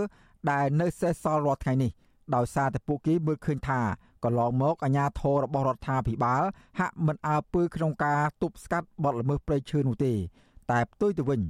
[0.50, 1.90] ដែលនៅសេសសល់រាល់ថ្ងៃនេះ
[2.34, 3.80] ដោយសារតែពួកគេមើលឃើញថា
[4.24, 6.42] កន្លងមកអាជ្ញាធររបស់រដ្ឋាភិបាល
[6.80, 10.12] ហាក់មិនអើពើក្នុងការទប់ស្កាត់បទល្មើសព្រៃឈើនោះទេ
[10.70, 11.40] តែផ្ទុយទៅវិញ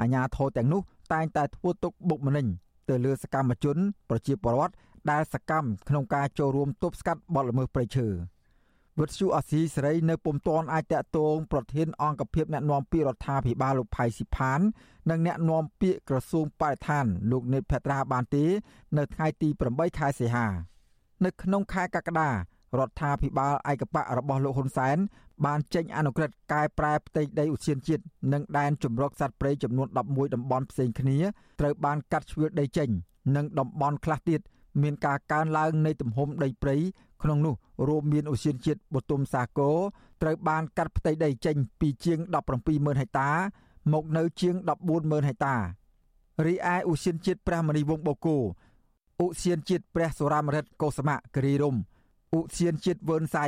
[0.00, 0.80] អាជ្ញាធរទាំងនោះ
[1.12, 2.46] តែងតែធ្វើទុកបុកម្នេញ
[2.88, 3.76] ទៅលើសកម្មជន
[4.08, 4.74] ប្រជាពលរដ្ឋ
[5.10, 8.08] ដែលសកម្មក្នុងការចូលរួមទប់ស្កាត់បទល្មើសព្រៃឈើ
[9.00, 14.60] វិទ្យុអស៊ីសេរីនៅពុំទាន់អាចតាក់ទងប្រធានអង្គភិបអ្នកណែនាំពាក្យរដ្ឋាភិបាលលោកផៃស៊ីផាន
[15.10, 18.44] និងអ្នកណែនាំពាក្យក្រសួងបរិស្ថានលោកនេតភត្រាបានទេ
[18.96, 20.46] នៅថ្ងៃទី8ខែសីហា
[21.24, 22.34] នៅក្នុងខែកក្កដារ
[22.88, 24.96] ដ្ឋាភិបាលឯកបៈរបស់លោកហ៊ុនសែន
[25.46, 31.18] បានចេញអនុក្រឹត្យកែប្រែផ្ទៃដីឧទ្យានជាតិនិងដែនជម្រកសត្វព្រៃចំនួន11តំបន់ផ្សេងគ្នា
[31.60, 32.88] ត្រូវបានកាត់ជ្រឿដីចេញ
[33.36, 34.40] និងតំបន់ខ្លះទៀត
[34.82, 36.76] មានការកើនឡើងនៃទំហំដីព្រៃ
[37.22, 37.54] ក្នុងនោះ
[37.88, 39.76] រួមមានឧស្សាហជាតិបទុមសាគរ
[40.22, 42.18] ត្រូវបានកាត់ផ្ទៃដីចេញពីជាង
[42.58, 43.30] 170,000ហិកតា
[43.92, 44.54] មកនៅជាង
[44.90, 45.54] 140,000ហិកតា
[46.46, 48.36] រីឯឧស្សាហជាតិព្រះមនីវងបូកូ
[49.24, 51.76] ឧស្សាហជាតិព្រះសូរាមរិទ្ធកុសមៈគិរីរំ
[52.36, 53.46] ឧស្សាហជាតិវឿនសៃ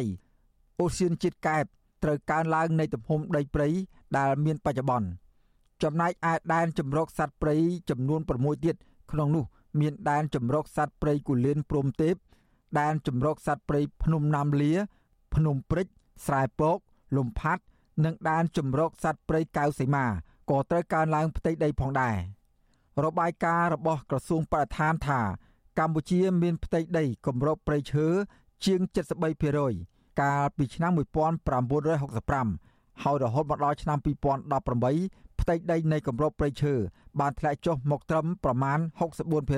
[0.82, 1.64] ឧស្សាហជាតិកែប
[2.02, 3.68] ត្រូវកើនឡើងនៃទំហំដីព្រៃ
[4.16, 5.08] ដែលមានបច្ចុប្បន្ន
[5.82, 7.56] ចំណែកឯដែនជំរកសត្វព្រៃ
[7.90, 8.76] ចំនួន6ទៀត
[9.12, 9.44] ក្នុងនោះ
[9.80, 12.14] មានដែនចម្រុកសត្វព្រៃគូលៀនព្រំទេព
[12.80, 14.72] ដែនចម្រុកសត្វព្រៃភ្នំណាំលា
[15.34, 15.86] ភ្នំព្រិច
[16.26, 16.78] ស្រែពក
[17.16, 17.62] លំផាត់
[18.04, 20.06] និងដែនចម្រុកសត្វព្រៃកៅសីមា
[20.50, 22.16] ក៏ត្រូវកើនឡើងផ្ទៃដីផងដែរ
[23.04, 25.20] របាយការណ៍របស់ក្រសួងបរិស្ថានថា
[25.78, 28.06] កម្ពុជាមានផ្ទៃដីគម្របព្រៃឈើ
[28.64, 28.80] ជាង
[29.50, 33.98] 73%កាលពីឆ្នាំ1965ហើយរហូតមកដល់ឆ្នាំ
[34.64, 36.74] 2018 ផ្ទៃដីនៃគម្របព្រៃឈើ
[37.20, 38.78] បានធ្លាក់ចុះមកត្រឹមប្រមាណ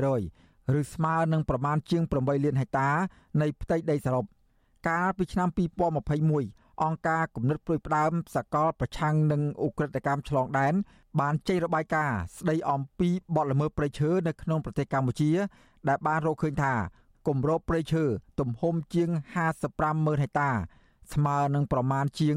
[0.01, 2.91] 64%ឬស្មើនឹងប្រមាណជាង8លានហិកតា
[3.41, 4.25] នៃផ្ទៃដីសរុប
[4.89, 5.49] កាលពីឆ្នាំ
[6.17, 10.75] 2021អង្គការគំនិតព្រួយផ្ដើមសកលប្រឆាំងនឹងឧក្រិដ្ឋកម្មឆ្លងដែន
[11.21, 15.31] បានចេញរបាយការណ៍ស្ដីអំពីបទល្មើសព្រៃឈើនៅក្នុងប្រទេសកម្ពុជា
[15.89, 16.75] ដែលបានរកឃើញថា
[17.29, 18.05] គម្របព្រៃឈើ
[18.41, 19.09] ទំហំជាង
[19.57, 20.51] 55ម៉ឺនហិកតា
[21.13, 22.37] ស្មើនឹងប្រមាណជាង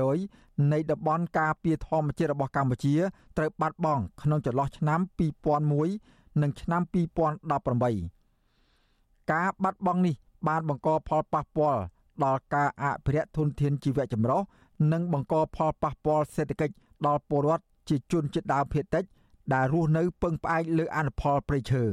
[0.00, 2.94] 11%នៃតំបន់ការពារធម្មជាតិរបស់កម្ពុជា
[3.36, 5.00] ត្រូវបាត់បង់ក្នុងចន្លោះឆ្នាំ
[5.70, 6.82] 2001និងឆ្នាំ
[7.66, 10.14] 2018ការបាត់បង់នេះ
[10.48, 11.80] បានបង្កផលប៉ះពាល់
[12.24, 14.42] ដល់ការអភិរក្សធនធានជីវៈចម្រុះ
[14.92, 16.74] និងបង្កផលប៉ះពាល់សេដ្ឋកិច្ច
[17.06, 19.04] ដល់ពលរដ្ឋជាជនជាតិដើមភាគតិច
[19.54, 21.84] ដែលរស់នៅពឹងផ្អែកលើអនុផលព្រៃឈើ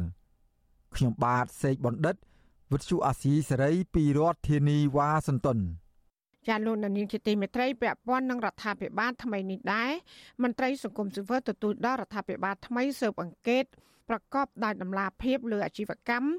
[0.95, 2.15] ខ្ញុំបាទសេកបណ្ឌិត
[2.71, 5.59] វិទ្យុអាស៊ីសេរីពីរដ្ឋធានីវ៉ាស៊ីនតោន
[6.49, 9.91] ចាលោកនាងជាទីមេត្រីពាក់ព័ន្ធនឹងរដ្ឋាភិបាលថ្មីនេះដែរ
[10.43, 13.65] មន្ត្រីសង្គមស៊ីវិលទទួលដល់រដ្ឋាភិបាលថ្មីស៊ើបអង្កេត
[14.09, 16.29] ប្រកបដោយតម្លាភាពលើអាជីវកម្ម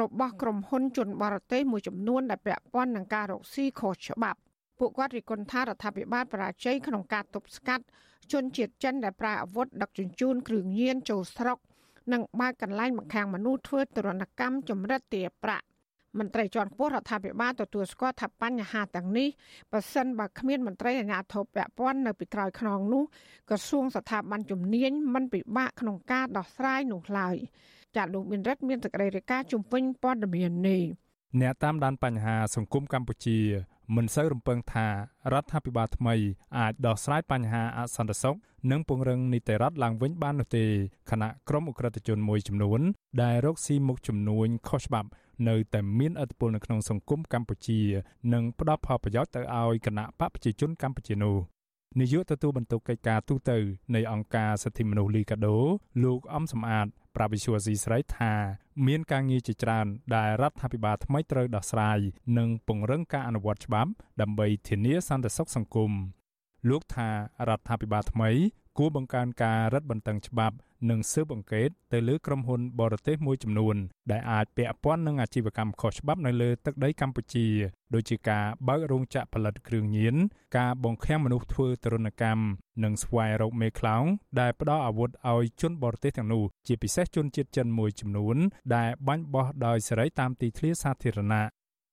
[0.00, 4.38] របស់ក្រុមហ៊ុនជនបរទេសមួយចំនួនដែលពាក់ព័ន្ធនឹងការរកស៊ីខុសច្បាប់
[4.78, 7.84] ពួកគាត់រិះគន់ថារដ្ឋាភិបាលបរាជ័យក្នុងការទប់ស្កាត់
[8.32, 11.58] ជនជាតិចិនដែលប្រើអាវុធដឹកជញ្ជូនគ្រឿងញៀនចូលស្រុក
[12.12, 15.66] និងបើកកន្លែងបង្ខាំងមនុស្សធ្វើទរណកម្មចម្រិតទារប្រាក់
[16.18, 19.28] មន្ត្រីជាន់ខ្ពស់រដ្ឋាភិបាលទទួលស្គាល់ថាបញ្ហាទាំងនេះ
[19.72, 23.04] បើសិនបើគ្មានមន្ត្រីអាជ្ញាធរពាក់ព័ន្ធនៅពីក្រោយខ្នងនោះ
[23.48, 27.36] ក្រសួងស្ថាប័នជំនាញមិនពិបាកក្នុងការដោះស្រាយនោះឡើយ
[27.96, 30.82] ចាលោកមានរិទ្ធមានសេចក្តីរាយការណ៍ជំវិញព័ត៌មាននេះ
[31.40, 33.38] អ្នកតាមដានបញ្ហាសង្គមកម្ពុជា
[33.96, 34.86] មិនសូវរំពឹងថា
[35.32, 36.14] រដ្ឋាភិបាលថ្មី
[36.58, 38.36] អាចដោះស្រាយបញ្ហាអសន្តិសុខ
[38.70, 40.64] និងពង្រឹងនីតិរដ្ឋឡើងវិញបាននោះទេ
[41.10, 42.80] ខណៈក្រុមអ ுக ្រិតជនមួយចំនួន
[43.22, 45.08] ដែលរកស៊ីមុខចំនួនខុសច្បាប់
[45.48, 47.80] នៅតែមានឥទ្ធិពលនៅក្នុងសង្គមកម្ពុជា
[48.32, 51.36] និងផ្ដល់ផលប្រយោជន៍ទៅឲ្យគណៈបកប្រជាជនកម្ពុជានោះ
[52.00, 53.50] នាយកទទួលបន្ទុកកិច្ចការទូត
[53.94, 55.56] នៃអង្គការសិទ្ធិមនុស្សលីកាដូ
[56.04, 58.32] លោកអំសំអាត ប្រាវិសុវស៊ីស្រីថា
[58.86, 61.98] មានការងារជាច្រើនដែលរដ្ឋាភិបាលថ្មីត្រូវដោះស្រាយ
[62.38, 65.92] និងពង្រឹងការអនុវត្តច្បាប់ដើម្បីធានាសន្តិសុខសង្គម
[66.68, 67.08] លោកថា
[67.48, 68.30] រដ្ឋាភិបាលថ្មី
[68.78, 70.56] គួរបង្កើនការរឹតបន្តឹងច្បាប់
[70.90, 73.76] និងស៊ើបអង្កេតទៅលើក្រុមហ៊ុនបរទេសមួយចំនួន
[74.10, 77.46] ដែលអាចពាក់ព័ន្ធនឹងអាជីវកម្មខុសច្បាប់នៅលើទឹកដីកម្ពុជា
[77.94, 80.16] ដូចជាការបើករោងចក្រផលិតគ្រឿងញៀន
[80.58, 82.44] ការបង្ខាំងមនុស្សធ្វើទរណកម្ម
[82.84, 84.04] និងស្វែងរកមេខ្លោង
[84.40, 88.36] ដែលផ្ដល់អាវុធឲ្យជនបរទេសទាំងនោះជាពិសេសជនជាតិចិនមួយចំនួន
[88.76, 91.44] ដែលបាញ់បោះដោយសេរីតាមទីធ្លាសាធារណៈ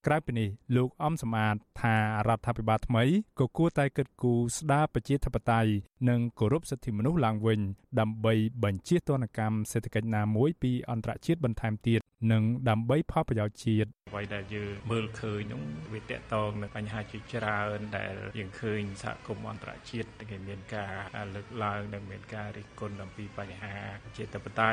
[0.07, 1.95] ក្រៅពីនេះលោកអំសំអាតថា
[2.27, 3.03] រដ្ឋាភិបាលថ្មី
[3.39, 5.71] ក៏គួរតែគិតគូរស្ដារប្រជាធិបតេយ្យ
[6.09, 7.59] និងគោរពសិទ្ធិមនុស្សឡើងវិញ
[7.99, 8.33] ដើម្បី
[8.63, 11.99] បញ្ជាទណ្ឌកម្មសេដ្ឋកិច្ចណាមួយពីអន្តរជាតិបន្ថែមទៀត
[12.31, 15.61] និងដើម្បីផលប្រយោជន៍ជាតិអ្វីដែលយើងមើលឃើញនោះ
[15.93, 20.93] វាតកតងនឹងបញ្ហាជាច្រើនដែលយើងឃើញសហគមន៍អន្តរជាតិគេមានការ
[21.35, 23.75] លើកឡើងនិងមានការរិះគន់អំពីបញ្ហា
[24.17, 24.71] ជាតបតៃ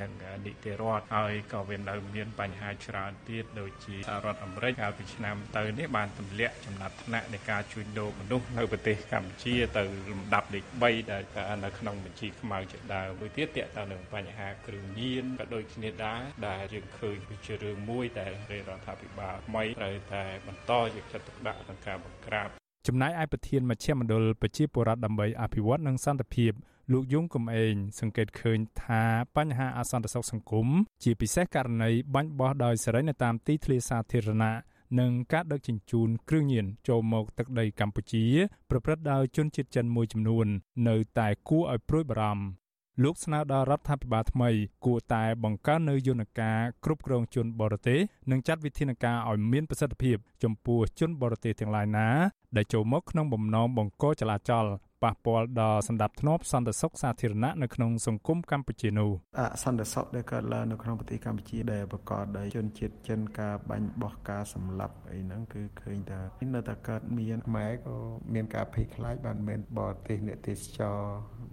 [0.00, 0.12] និង
[0.46, 11.22] នីតិរដ្ឋហើយក៏វានៅមានបញ្ហាច្រើនទៀតដូចជាសហរដ្ឋអាមេមេរិកកាលពីឆ្នាំទៅនេះបានទម្លាក់ចំណាត់ថ្នាក់នៃការជួញដូរមនុស្សនៅប្រទេសកម្ពុជាទៅលំដាប់លេខ3ដែល
[11.64, 18.32] នៅក្នុងបញ្ជីខ្មៅជាដើមមួយទៀតតកតទៅនឹងបញ្ហាគ្រឿងញៀនក៏ដូចគ្នាដែរដែលយើងឃើញវាជារឿងមួយដែល
[18.68, 22.48] រដ្ឋាភិបាលថ្មីត្រូវតែបន្តយកចិត្តទុកដាក់ក្នុងការបង្ក្រាប
[22.86, 26.52] ចំណែកឯប្រធានមជ្ឈមណ្ឌលប្រជាពលរដ្ឋដើម្បីអភិវឌ្ឍនិងសន្តិភាព
[26.92, 29.02] លោកយងកំឯងសង្កេតឃើញថា
[29.36, 30.66] បញ្ហាអសន្តិសុខសង្គម
[31.02, 34.54] ជាពិសេសករណីបាញ់បោះដោយសេរីនៅតាមទីធ្លាសាធារណៈ
[35.00, 38.24] និងការដឹកជញ្ជូនគ្រឿងញៀនចូលមកទឹកដីកម្ពុជា
[38.70, 40.46] ប្រព្រឹត្តដោយជនជាតិចិនមួយចំនួន
[40.88, 42.44] នៅតែគួរឲ្យព្រួយបារម្ភ
[43.02, 44.50] លោកស្នើដល់រដ្ឋាភិបាលថ្មី
[44.84, 52.08] គួរតែបង្កើននូវយន្តការគ្រប់គ្រងជនបរទេសនិងចាត់វិធានការឲ្យមានប្រសិទ្ធភាពចំពោះជនបរទេសទាំងឡាយណា
[52.56, 54.66] ដែលចូលមកក្នុងបំណងបង្កចលាចល
[55.02, 66.20] ប៉ះពាល់ដល់សន្តិភាពសន្តិសុខសាធារណៈនៅក្នុងសង្គមកម្ពុជានោះអសន្តិសុខដែលកើតឡើងនៅក្នុងប្រទេសកម្ពុជាដែលប្រកបដោយជនជាតិចិនការបាញ់បោះការសម្លាប់អីហ្នឹងគឺឃើញថា
[66.54, 67.96] នៅតែកើតមានខ្មែរក៏
[68.34, 71.00] មានការភ័យខ្លាចបានមិនបរទេសអ្នកទេសចរ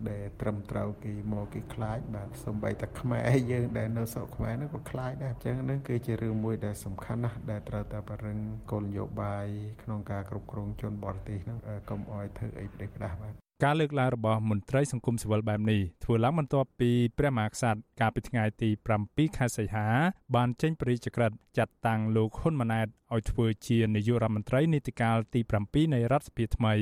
[0.10, 8.40] ដែលត្រឹមត្រូវគេមកគេខ្លាចបាទសំបីតែខ្មែរយើងដែលនៅស្រុកខ្មែរហ្នឹងក៏ខ្លាចដែរអញ្ចឹងហ្នឹងគឺជារឿងមួយដែលសំខាន់ណាស់ដែលត្រូវតែបរិង
[8.72, 9.48] គោលនយោបាយ
[9.84, 11.58] ក្នុងការគ្រប់គ្រងជនបរទេសហ្នឹង
[11.90, 18.70] កុំអោយធ្វើអីប្រទេសផ្ដាស់បាទ ការលើកឡើងរបស់មន្ត្រីសង្គមស៊ីវិលបែបនេះធ្វើឡើងបន្ទាប់ពីព្រះមហាក្សត្រកាលពីថ្ងៃទី
[19.04, 19.88] 7ខែសីហា
[20.36, 26.74] បានចេញព្រះរាជក្រឹត្យចាត់តាំងលោកហ៊ុនម៉ាណែតឲ្យធ្វើជានាយករដ្ឋមន្ត្រីនីតិកាលទី7នៃរដ្ឋសភាថ្មី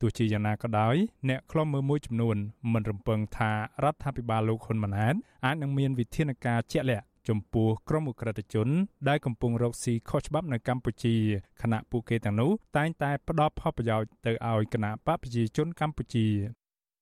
[0.00, 0.96] ទោះជាយ៉ាងណាក៏ដោយ
[1.28, 2.36] អ្នកខ្លំមើលមួយចំនួន
[2.72, 3.50] មិនរំពឹងថា
[3.84, 8.68] រដ្ឋាភិបាលលោកហ៊ុនម៉ាណែតអាចនឹងមានវិធានការជាក់លាក់ ចំពោះក្រុមអ ுக ្រិតជន
[9.08, 11.14] ដែលកំពុងរកស៊ីខុសច្បាប់នៅកម្ពុជា
[11.62, 16.26] ខណៈពួកគេទាំងនោះតែងតែផ្ដល់ផលប្រយោជន៍ទៅឲ្យគណៈបកប្រជាជនកម្ពុជា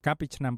[0.06, 0.54] កាលពីឆ្នាំ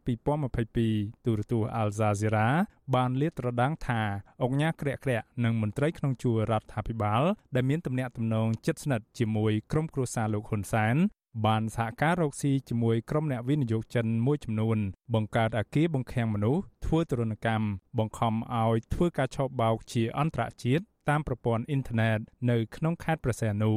[0.60, 2.48] 2022ទូរទស្សន៍ Al Jazeera
[2.94, 4.00] បានលាតត្រដាងថា
[4.42, 7.22] អង្គញាក្រាក់ក្រាក់និងមន្ត្រីក្នុងជួររដ្ឋាភិបាល
[7.54, 10.96] ដែលមានទំនាក់ទំនងជិតស្និទ្ធជាមួយក្រុមគ្រួសារលោកហ៊ុនសែន
[11.45, 14.77] បានសហការរកស៊ីជាមួយក្រុមអ្នកវិនិយោគចិនមួយចំនួន
[15.13, 17.67] បង្កើតអគារបង្ខាំងមនុស្សធ្វើទរណកម្ម
[17.99, 22.19] បង្ខំឲ្យធ្វើការឆបោកជាអន្តរជាតិតាមប្រព័ន្ធអ៊ីនធឺណិត
[22.51, 23.71] នៅក្នុងខេត្តព្រះសីហនុ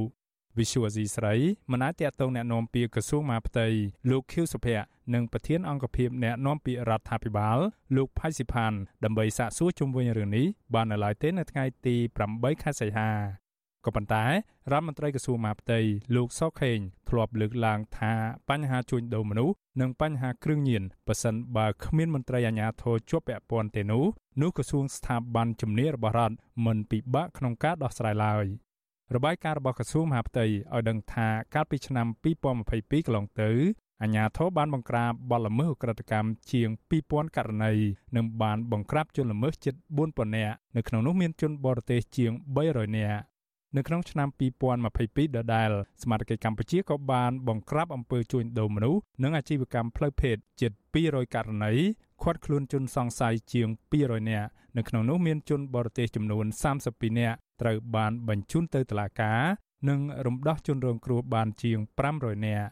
[0.59, 1.35] វិសុវស៊ីស្រី
[1.71, 3.67] មិនអាចតាក់ទងแนะនាំពាក្យក្រសួងមហាផ្ទៃ
[4.11, 7.59] លោកខៀវសុភ័ក្រនិងប្រធានអង្គភិបแนะនាំពាក្យរដ្ឋាភិបាល
[7.97, 8.73] លោកផៃស៊ីផាន
[9.05, 11.97] ដើម្បីសាកសួរជុំវិញរឿងនេះបាននៅឡើយទេនៅថ្ងៃទី
[12.29, 13.11] 8ខែសីហា
[13.86, 14.26] ក៏ប៉ុន្តែ
[14.72, 15.80] រដ្ឋមន្ត្រីក្រសួងមហាផ្ទៃ
[16.16, 18.14] លោកសុកខេងធ្លាប់លើកឡើងថា
[18.50, 24.04] បញ្ហាជួញដូរមនុស្សនិងបញ្ហាគ្រឿងញៀនប៉ះសិនបើគ្មានមន្ត្រីអាជ្ញាធរជាប់ពាក់ព័ន្ធទេនោះ
[24.42, 28.46] នោះក្រសួងស្ថាប័នជំនាញរបស់រដ្ឋមិនពិបាកក្នុងការដោះស្រាយឡើយ
[29.16, 32.08] របាយការណ៍របស់ក្រសួងមហាផ្ទៃឲ្យដឹងថាកាលពីឆ្នាំ
[32.62, 33.52] 2022កន្លងទៅ
[34.02, 36.70] អាជ្ញាធរបានបង្ក្រាបបទល្មើសឧក្រិដ្ឋកម្មជាង
[37.02, 37.72] 2000ករណី
[38.16, 42.32] និងបានបង្ក្រាបជនល្មើសជិត4000នាក់នៅក្នុងនោះមានជនបរទេសជាង
[42.66, 43.24] 300នាក់
[43.78, 44.28] នៅក្នុងឆ្នាំ
[44.82, 45.72] 2022ដដែល
[46.04, 50.72] សមាជិកកម្ពុជាក៏បានបង្ក្រាបអំពើជួញដូរមនុស្សនិងអាជីវកម្មផ្លូវភេទជិត
[51.04, 51.74] 200ករណី
[52.24, 56.46] ឃាត់ខ្លួនជនសង្ស័យជាង200នាក់នៅក្នុងនោះមានជនបរទេសចំនួន
[56.84, 59.42] 32នាក់ត្រូវបានបញ្ជូនទៅតុលាការ
[59.90, 61.80] និងរំដោះជនរងគ្រោះបានជាង
[62.14, 62.68] 500នាក់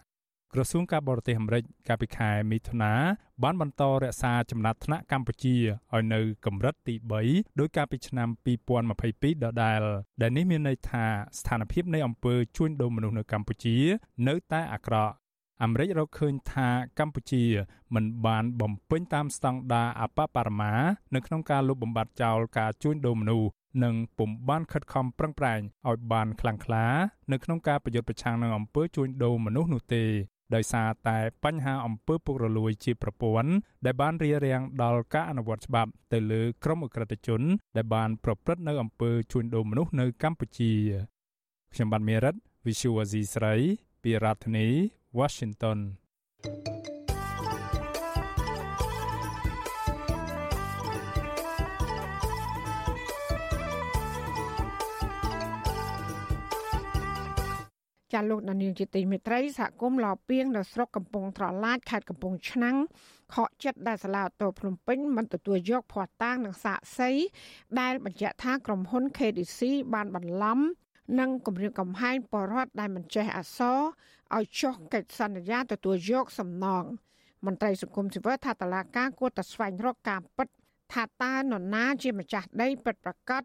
[0.56, 2.94] ក្រសួងការបរទេសអាមេរិកកាលពីខែមិថុនា
[3.44, 5.56] បានបន្តរក្សាចំណាត់ថ្នាក់កម្ពុជា
[5.94, 6.96] ឲ្យនៅកម្រិតទី
[7.28, 8.28] 3ដោយកាលពីឆ្នាំ
[8.86, 9.82] 2022ដដែល
[10.22, 11.06] ដែលនេះមានន័យថា
[11.40, 13.78] ស្ថានភាពនៃអំពើជួញដូរមនុស្សនៅកម្ពុជា
[14.28, 15.14] នៅតែអាក្រក់
[15.64, 16.68] អាមេរិករកឃើញថា
[17.00, 17.44] កម្ពុជា
[17.96, 20.74] មិនបានបំពេញតាមស្តង់ដារអបបរមា
[21.16, 23.52] នៅក្នុងការលុបបំបាត់ចោលការជួញដូរមនុស្ស
[23.84, 25.60] និងពុំបានខិតខំប្រឹងប្រែង
[25.90, 26.86] ឲ្យបានខ្លាំងក្លា
[27.32, 30.04] នៅក្នុងការប្រយុទ្ធប្រឆាំងនឹងអំពើជួញដូរមនុស្សនោះទេ
[30.56, 33.52] ដោយសារតែបញ្ហាអំពើពុករលួយជាប្រព័ន្ធ
[33.86, 37.42] ដែលបានរារាំងដល់ការអនុវត្តច្បាប់ទៅលើក្រុមអក្រិតជន
[37.78, 40.72] ដែលបានប្រព្រឹត្តនៅអំពើជួញដូរមនុស្សនៅកម្ពុជា
[41.74, 42.36] ខ្ញុំបាទមេរិត
[42.66, 43.56] Visual Asia ស្រី
[44.04, 44.68] ពីរដ្ឋធានី
[45.20, 45.80] Washington
[46.44, 46.81] thank you
[58.14, 62.78] ចាលោកដានៀងជាទីមេត្រីសហគមន៍ឡោពីងនៅស្រុកកំពង់ត្រឡាចខេត្តកំពង់ឆ្នាំង
[63.34, 67.12] ខកចិត្តដែលសាលាអូតូភ្នំពេញមិនទទួលយកភ័ស្តុតាងនិងសាកសី
[67.80, 69.60] ដែលបញ្ជាក់ថាក្រុមហ៊ុន KDC
[69.94, 70.60] បានបន្លំ
[71.20, 73.80] និងគម្រាមកំហែងបរដ្ឋដែលមិនចេះអសរ
[74.36, 76.84] ឲ្យចុះកិច្ចសន្យាទទួលយកសំណង
[77.46, 80.48] មន្ត្រីសង្គមស៊ីវិលថាតឡាការគួរតែស្វែងរកការពិត
[80.94, 83.44] ថាតើនរណាជាម្ចាស់ដីពិតប្រាកដ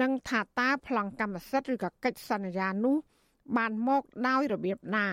[0.00, 2.96] និងថាតើប្លង់កម្មសិទ្ធិឬក៏កិច្ចសន្យានោះ
[3.56, 5.06] បានមកដោយរបៀបណា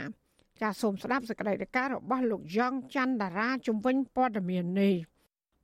[0.62, 4.96] ចាសសូមស្ដាប់សេចក្តីរាយការណ៍របស់លោកយ៉ងច័ន្ទតារាជំវិញព័ត៌មាននេះ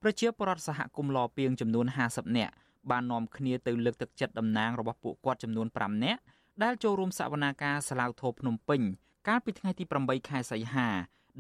[0.02, 2.54] ប្រជាពលរដ្ឋសហគមន៍លពីងចំនួន50នាក់
[2.92, 6.22] បាននាំគ្នាទៅលើកទឹកចិត្តតំណាងរបស់ពួកគាត់ចំនួន5នាក់
[6.64, 8.82] ដែលចូលរួមសវនាការសាឡាវធោភ្នំពេញ
[9.28, 10.88] កាលពីថ្ងៃទី8ខែសីហា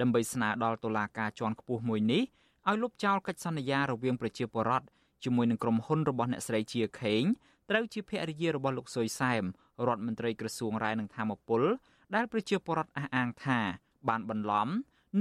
[0.01, 2.23] ដើម្បីស្នើដល់តុលាការជាន់ខ្ពស់មួយនេះ
[2.67, 4.85] ឲ្យលុបចោលកិច្ចសន្យារវាងប្រជាពលរដ្ឋ
[5.23, 7.23] ជាមួយនឹងក្រុមហ៊ុនរបស់អ្នកស្រីជាខេង
[7.69, 9.43] ត្រូវជាភរិយារបស់លោកសុយសែម
[9.87, 11.61] រដ្ឋមន្ត្រីក្រសួងរាយនឹងធម្មពល
[12.15, 13.59] ដែលប្រជាពលរដ្ឋអះអាងថា
[14.09, 14.67] បានបន្លំ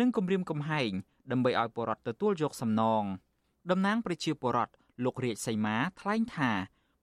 [0.01, 0.91] និងគំរាមកំហែង
[1.31, 3.05] ដើម្បីឲ្យពលរដ្ឋទទួលយកសំណង
[3.71, 4.73] តំណាងប្រជាពលរដ្ឋ
[5.05, 6.51] លោករាជសីមាថ្លែងថា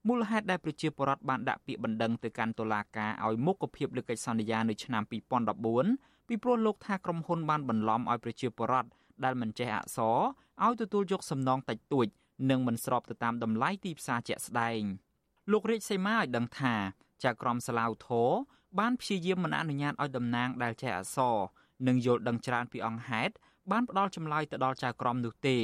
[0.08, 5.02] មូលហេតុដែលប្រជាពលរដ្ឋបានដាក់ពាក្យបណ្ដឹងទៅកាន់តុលាការឲ្យមុខភាពលើកិច្ចសន្យានៅឆ្នាំ
[5.68, 8.88] 2014ពីព្រោះលោកថាក្រុមហ៊ុនបានបន្លំឲ្យប្រជាពលរដ្ឋ
[9.24, 10.18] ដែលមិនចេះអក្សរ
[10.64, 12.06] ឲ្យទទួលយកសំណងតិចតួច
[12.50, 14.82] និងមិនស្របទៅតាមតម្លៃទីផ្សារជាក់ស្ដែង
[15.50, 16.74] លោករាជសីមាឲ្យដឹងថា
[17.24, 18.30] ចៅក្រមសាឡាវធរ
[18.78, 21.36] បានព្យាយាមមិនអនុញ្ញាតឲ្យតំណាងដែលចេះអក្សរ
[21.88, 23.34] និងយល់ដឹងច្រើនពីអង្គហេតុ
[23.70, 25.58] បានផ្ដល់ចម្លើយទៅដល់ចៅក្រមនោះទេ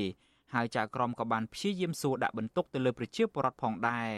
[0.54, 4.10] ហើយចៅក្រមក៏បានព្យាយាមសួរដាក់បន្ទុកទៅលើប្រជាពលរដ្ឋផងដែរ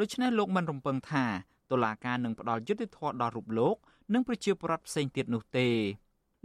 [0.00, 1.24] ដូច្នេះលោកមិនរំពឹងថា
[1.70, 3.76] តុលាការនឹងផ្ដល់យុត្តិធម៌ដល់រូបលោក
[4.14, 5.68] និងប្រជាពលរដ្ឋផ្សេងទៀតនោះទេ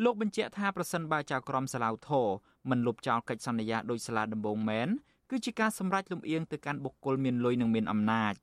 [0.04, 2.28] លោកបញ្ជាក់ថាប្រសិនបើចៅក្រមសាឡាវធរ
[2.70, 4.90] មិនលុបចោលកិច្ចសន្យាដោយសាលាដំបងមែន
[5.30, 8.34] គឺជាការសម្រេចលំអៀងទៅកាន់បុគ្គលមានលុយនិងមានអំណាច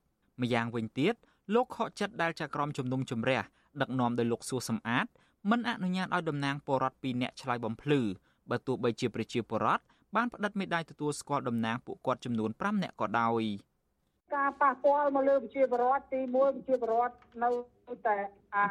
[0.41, 1.13] ម្យ៉ាងវិញទៀត
[1.53, 3.41] លោកខកចិត្តដែលចៅក្រមជំនុំជម្រះ
[3.81, 5.05] ដឹកនាំដោយលោកសួសំអាត
[5.49, 8.01] មិនអនុញ្ញាតឲ្យតំណាងពលរដ្ឋ2នាក់ឆ្លើយបំភ្លឺ
[8.49, 9.83] បើទោះបីជាប្រជាពលរដ្ឋ
[10.15, 13.43] បានផ្តិតមេដាយទទួលស្គាល់តំណាងពួកគាត់ចំនួន5នាក់ក៏ដោយ
[14.35, 17.49] ការប៉ះពាល់មកលើប្រជាពលរដ្ឋទី1ប្រជាពលរដ្ឋនៅ
[18.07, 18.17] តែ
[18.55, 18.65] អា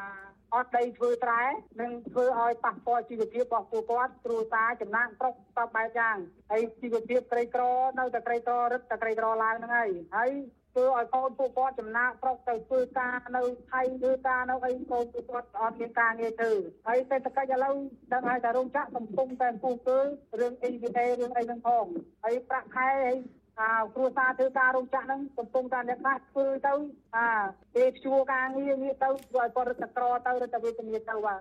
[0.55, 1.43] អត់ដីធ្វើស្រែ
[1.81, 6.17] និងធ្វើឲ្យប៉ះពាល់ជីវភាពរបស់ពួកគាត់គ្រួសារចំណាក់ប្រុសតបបែបយ៉ាង
[6.51, 7.63] ហើយជីវភាពក្រីក្រ
[7.99, 10.31] នៅតែក្រីក្ររឹតតែក្រីក្រឡើងហ្នឹងហើយហើយ
[10.75, 16.53] ធ្វើឲ្យកូនពួកគាត់ចំណាក់ប្រុសទៅធ្វើការនៅថៃធ្វើការនៅអីកូនពួកគាត់អត់មានការងារធ្វើ
[16.87, 17.75] ហើយសេដ្ឋកិច្ចឥឡូវ
[18.13, 19.99] ដឹងហើយតែរោងចក្រកំពុងតែពុះគឺ
[20.41, 21.87] រឿង EVA រឿងអីហ្នឹងផង
[22.25, 23.17] ហើយប្រាក់ខែហើយ
[23.61, 26.75] អាគ្រួសារធ្វើការរោងចក្រហ្នឹងកំពុងតែអ្នកខ្លះធ្វើទៅ
[27.17, 27.29] អា
[27.75, 31.41] ពេលជួការងារងារទៅធ្វើឲ្យគាត់រត់តក្រទៅរត់តែវេទនាទៅបាទ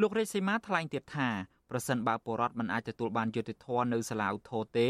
[0.00, 1.28] លោករេសីម៉ាថ្លែងទៀតថា
[1.70, 4.88] ប្រសិនបើពលរដ្ឋមិនអាចទទួលបានយុត្តិធម៌នៅសាលាឧទ្ធរទេ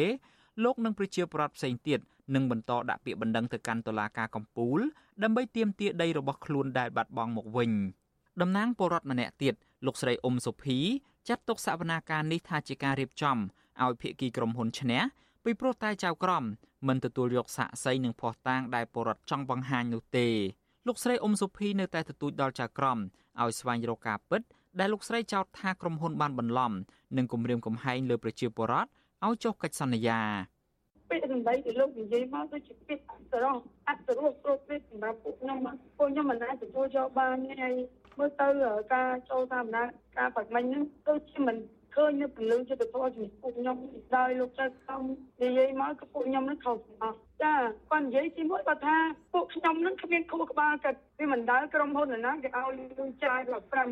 [0.65, 2.01] លោកនិងប្រជាពលរដ្ឋផ្សេងទៀត
[2.35, 4.79] នឹងបន្តដាក់ពាក្យបណ្ដឹងទៅកាន់តុលាការកំពូល
[5.23, 7.71] ដើម្បីទាមទារដីរបស់ខ្លួនដែលបាត់បង់មកវិញ
[8.41, 9.55] តំណាងពលរដ្ឋម្នាក់ទៀត
[9.87, 10.79] លោកស្រីអ៊ុំសុភី
[11.29, 13.39] ចាត់ទុកសវនាការនេះថាជាការរៀបចំ
[13.83, 15.01] ឲ្យភាគីក្រុមហ៊ុនឈ្នះ
[15.45, 16.45] ពីព្រោះតែចៅក្រម
[16.89, 20.29] មិនទទួលយកសាក់សីនិងភ័ស្តុតាងដែលពលរដ្ឋចង់បង្ហាញនោះទេ
[20.87, 22.99] លោកស្រីអ៊ុំសុភីនៅតែទទូចដល់ចៅក្រម
[23.43, 24.43] ឲ្យស្វែងរកការពិត
[24.79, 26.73] ដែលលោកស្រីចោទថាក្រុមហ៊ុនបានបន្លំ
[27.17, 28.89] និងគំរាមកំហែងលើប្រជាពលរដ្ឋ
[29.27, 30.21] ឲ្យចុះកិច្ចសន្យា
[31.15, 33.57] ពាក្យសម្ដីដែលលោកនិយាយមកគឺជាពាក្យអសរោះ
[33.89, 35.59] អសរោះគ្រប់ពេកសម្រាប់ពួកខ្ញុំ
[35.99, 37.75] ពួកខ្ញុំមិនអាចទទួលយកបានទេហើយ
[38.19, 38.49] មើលទៅ
[38.95, 39.83] ការចូលតាមណា
[40.19, 41.57] ការបដិមិញហ្នឹងគឺជាមិន
[41.95, 43.77] ឃើញនៅពលឹងចិត្តធម៌ជំនួសពួកខ្ញុំ
[44.17, 45.01] ដោយលោកចៅខំ
[45.43, 47.55] និយាយមកគឺពួកខ្ញុំនឹងខុសអស់ចា
[47.91, 48.97] គាត់និយាយទីមួយគាត់ថា
[49.33, 53.89] ពួកខ្ញុំនឹងគ្មានខួរក្បាលគាត់វាមិនដែលក្រុមហ៊ុនណាគេឲ្យលុយចាយដល់5 6លាន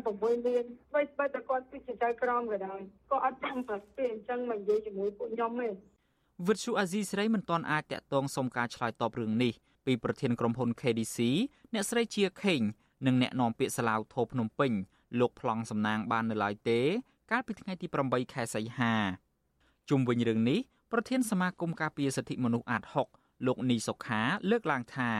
[0.93, 2.79] បីបើតែគាត់គឺជាចៅក្រមក៏ដោយ
[3.11, 5.67] ក៏អត់ចាំប្រទេអញ្ចឹងមកនិយាយជាមួយពួកខ្ញុំទេ
[6.47, 9.53] វិទ្យុអាស៊ីសេរីមិនទាន់អាចតាក់ទងសុំការឆ្លើយតបរឿងនេះ
[9.85, 11.17] ពីប្រធានក្រុមហ៊ុន KDC
[11.73, 12.61] អ្នកស្រីជាខេង
[13.05, 14.71] និងអ្នកនាំពាក្យសាឡាវធោភ្នំពេញ
[15.19, 16.79] លោកប្លង់សំណាងបាននៅឡើយទេ
[17.31, 18.93] កាលពីថ្ងៃទី8ខែសីហា
[19.89, 20.59] ជុំវិញរឿងនេះ
[20.91, 22.83] ប្រធានសមាគមការពារសិទ្ធិមនុស្សអាត
[23.15, 25.11] 6លោកនីសុខាលើកឡើងថា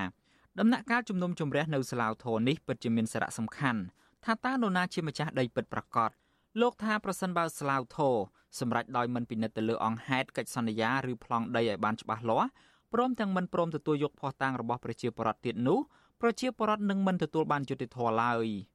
[0.60, 3.82] ដំណាក់កាលជំនុំជម្រះនៅសាឡាវធរនេះពិតជាមានសារៈសំខាន់
[4.26, 6.12] ថាតើនរណាជាម្ចាស់ដីពិតប្រាកដ
[6.62, 8.16] លោកថាប្រសិនបើស្លាវធរ
[8.60, 12.50] សម្រាប់ដោយមិនពិនិត្យទៅលើអង្គហេតុកិច្ចសន្យាឬប្លង់ដីឲ្យបានច្បាស់លាស់
[12.94, 15.80] ព្រមទាំងមិនព្រមទទួលយកភស្តុតាងរបស់ប្រជាពលរដ្ឋទៀតនោះ
[16.22, 18.48] ប្រជាពលរដ្ឋនឹងមិនទទួលបានយុត្តិធម៌ឡើយ។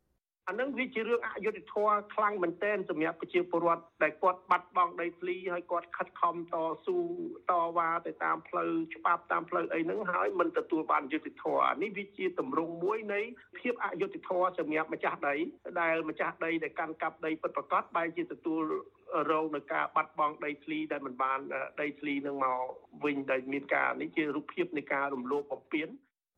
[0.48, 6.56] អានឹងវាជារឿងអយុត្តិធម៌ខ្លាំងមែនទែនសម្រាប់ប្រជាពលរដ្ឋដែលគាត់បាត់បង់ដីធ្លីហើយគាត់ខិតខំត
[6.87, 6.98] ស៊ូ
[7.50, 13.20] តវ៉ាទៅតាមផ្លូវច្បាប់តាមផ្លូវអីហ្នឹងហើយមិនទទួលបានយុត្តិធម៌នេះវាជាទម្រង់មួយនៃ
[13.58, 15.37] ភាពអយុត្តិធម៌សម្រាប់ម្ចាស់ដី
[15.80, 18.62] ដែលម្ចាស់ដីដែលកាន់កាប់ដីពិតប្រាកដបែរជាទទួល
[19.30, 21.38] រងនឹងការបាត់បង់ដីធ្លីដែលមិនបាន
[21.80, 22.61] ដីធ្លីនឹងមក
[23.04, 25.88] វិញដែលមានការនេះជារូបភាពនៃការរំលោភបំពាន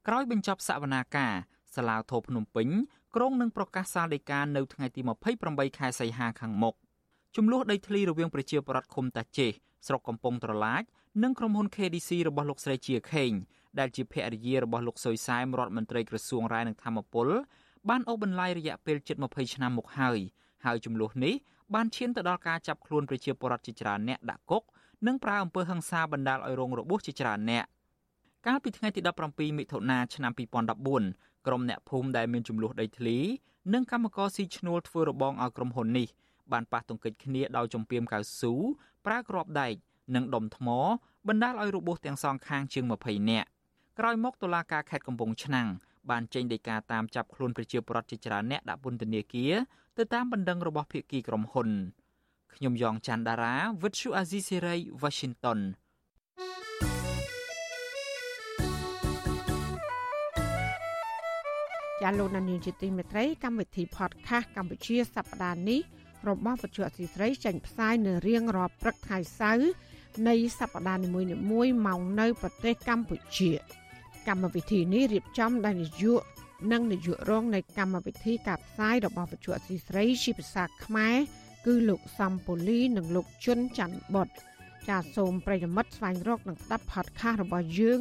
[0.08, 1.34] ក្រោយបញ្ចប់សវនាការ
[1.76, 2.68] សាលាធរភ្នំពេញ
[3.16, 5.00] ក្រុងនឹងប្រកាសសាលដីកានៅថ្ងៃទី
[5.40, 6.74] 28ខែសីហាខាងមុខ
[7.36, 9.50] ចំនួនដីធ្លីរវាងប្រជាពលរដ្ឋឃុំតាចេះ
[9.86, 10.82] ស្រុកកំពង់ត្រឡាច
[11.22, 13.32] និងក្រុមហ៊ុន KDC របស់លោកស្រីជាខេង
[13.78, 17.28] ដែលជាភរិយារបស់លោកសុយសែមរដ្ឋមន្ត្រីក្រសួងរាយនឹងធម្មពល
[17.88, 20.18] បានអូសបន្លាយរយៈពេលជិត20ឆ្នាំមកហើយ
[20.64, 21.34] ហើយចំនួននេះ
[21.74, 24.62] បានឈានទៅដល់ការចាប់ខ្លួនប្រជាពលរដ្ឋជាច្រើនអ្នកដាក់គុក
[25.06, 27.64] និងប្រើអំពើហិង្សាបណ្ដាលឲ្យរងរបួសជាច្រើនអ្នក
[28.46, 30.32] កាលពីថ្ងៃទី17មិថុនាឆ្នាំ
[30.88, 33.18] 2014 ក្រុមអ្នកភូមិដែលមានចំនួនដីធ្លី
[33.74, 36.08] និងកម្មករស៊ីឈ្នួលធ្វើរបងឲ្យក្រុមហ៊ុននេះ
[36.52, 38.52] បានប៉ះទង្គិចគ្នាដោយចំពីមកៅស៊ូ
[39.06, 39.74] ប្រើក្របដែក
[40.14, 40.68] និងដុំថ្ម
[41.28, 43.48] បណ្ដាលឲ្យរបួសទាំងសងខាងជាង20នាក់
[43.98, 45.68] ក្រោយមកតុលាការខេត្តកំពង់ឆ្នាំង
[46.10, 49.54] បានចេញដីកាតាមចាប់ខ្លួនប្រជាពលរដ្ឋជាច្រើនអ្នកដាក់ពន្ធនាគារ
[49.98, 51.68] ទៅតាមបណ្ដឹងរបស់ភាគីក្រុមហ៊ុន
[52.54, 55.60] ខ្ញុំយ៉ងច័ន្ទដារាវិទ្យុអាស៊ីសេរី Washington
[62.02, 65.80] ជាលោកនានីជាទីមេត្រីកម្មវិធី podcast កម្ពុជាសប្តាហ៍នេះ
[66.28, 69.70] របស់វិទ្យុអសីស្រីចេញផ្សាយនៅរៀងរាល់ព្រឹកថ្ងៃសៅរ៍
[70.28, 73.50] នៃសប្តាហ៍នីមួយៗមកនៅប្រទេសកម្ពុជា
[74.28, 76.22] កម្មវិធីនេះរៀបចំដោយនាយក
[76.72, 81.16] និងនាយករងនៃកម្មវិធីការផ្សាយរបស់វិទ្យុអសីស្រីជាភាសាខ្មែរ
[81.66, 84.28] គឺលោកសំពូលីនិងលោកជុនច័ន្ទបុត
[84.88, 88.00] ចាសសូមប្រិយមិត្តស្វែងរកនិងស្ដាប់ podcast របស់យើង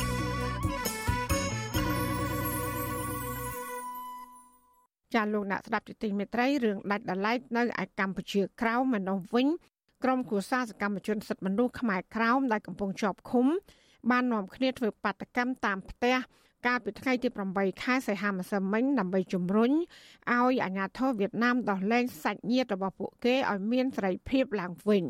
[5.15, 9.47] ចាលោកអ្នកស្ដាប់ទីមេត្រីរឿងដាច់ដライនៅឯកម្ពុជាក្រៅម្ដងវិញ
[10.03, 13.45] ក្រុមគូសាសកម្មជនសិទ្ធិមនុស្សខ្មែរក្រោមដែលកំពុងជាប់ឃុំ
[14.09, 16.15] បាននាំគ្នាធ្វើបាតកម្មតាមផ្ទះ
[16.67, 25.03] កាលពីថ្ងៃទី8ខែសីហាម្សិលមិញដើម្បីជំរុញឲ្យអាជ្ញាធរវៀតណាមដោះលែងសាច់ញាតិរបស់ពួកគេឲ្យមានសេរីភាពឡើងវិញ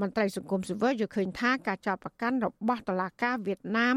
[0.00, 3.96] មន្ត្រីសង្គមស៊ីវិលយល់ឃើញថាការចាប់ប្រកាន់របស់តុលាការវៀតណាម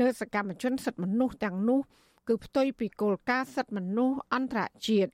[0.00, 1.80] លើសកម្មជនសិទ្ធិមនុស្សទាំងនោះ
[2.28, 5.12] គឺផ្ទុយពីគោលការណ៍សិទ្ធិមនុស្សអន្តរជាតិ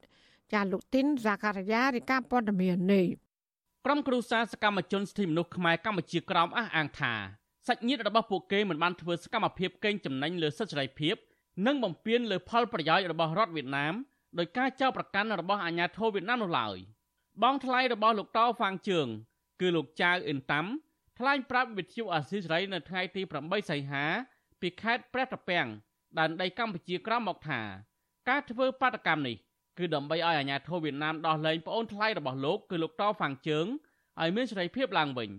[0.53, 3.07] ចាលោកទីនហ្សាការីយ៉ារាយការណ៍ព័ត៌មាននេះ
[3.87, 7.15] ក្រុមគ្រួសារសកម្មជនសិទ្ធិមនុស្សខ្មែរកម្ពុជាក្រោមអះអាងថា
[7.67, 11.17] សាច់ញាតិរបស់ពួកគេមិនបានធ្វើសកម្មភាពកេងចំណេញលើសិទ្ធិសេរីភាព
[11.67, 13.95] និងបំពានលើផលប្រយោជន៍របស់រដ្ឋវៀតណាម
[14.39, 16.77] ដោយការចោទប្រកាន់របស់អាជ្ញាធរវៀតណាមនោះឡើយ
[17.43, 19.07] បងថ្លៃរបស់លោកតោហ្វាងជឿង
[19.61, 20.67] គឺលោកចៅអ៊ិនតាំ
[21.19, 24.05] ថ្លែងប្រាប់វិទ្យុអាស៊ីសេរីនៅថ្ងៃទី8សីហា
[24.61, 25.67] ពីខេត្តព្រះត្រពាំង
[26.19, 27.61] ដែនដីកម្ពុជាក្រោមមកថា
[28.29, 29.37] ការធ្វើបាតកម្មនេះ
[29.79, 33.67] គឺដើម្បីឲ្យអាជ្ញាធរវៀតណាមដោះលែងប្អូនថ្លៃរបស់លោកគឺលោកតហ្វាងជើង
[34.21, 35.31] ឲ្យមានសេរីភាពឡើងវិញ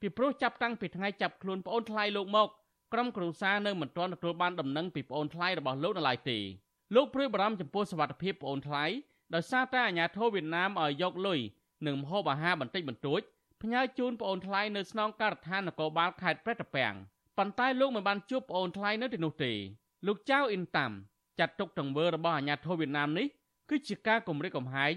[0.00, 2.48] ពីព្រោះចាប់តាំងពីថ្ងៃចាប់ខ្លួនប្អូនថ្លៃលោកមក
[2.92, 6.38] ក្រុមគ្រួសារនៅមិនទាន់ទទួលបានដំណឹងពីប្អូនថ្លៃរបស់លោកនៅឡើយទេ
[6.94, 8.84] លោកព្រួយបារម្ភចំពោះសុវត្ថិភាពប្អូនថ្លៃ
[9.34, 11.40] ដោយសារតែអាជ្ញាធរវៀតណាមឲ្យយកលុយ
[11.86, 13.20] និងម្ហូបអាហារបន្តិចបន្តួច
[13.62, 16.94] ផ្ញើជូនប្អូនថ្លៃនៅស្នងការដ្ឋាននគរបាលខេត្តព្រះត្រពាំង
[17.38, 19.52] ប៉ុន្តែលោកមិនបានជួបប្អូនថ្លៃនៅទីនោះទេ
[20.06, 20.92] លោកចៅអ៊ីនតាំ
[21.38, 23.26] ចាត់ទុកទង្វើរបស់អាញាធិបតេយ្យវៀតណាមនេះ
[23.70, 24.94] គឺជាការគំរាមកំហែង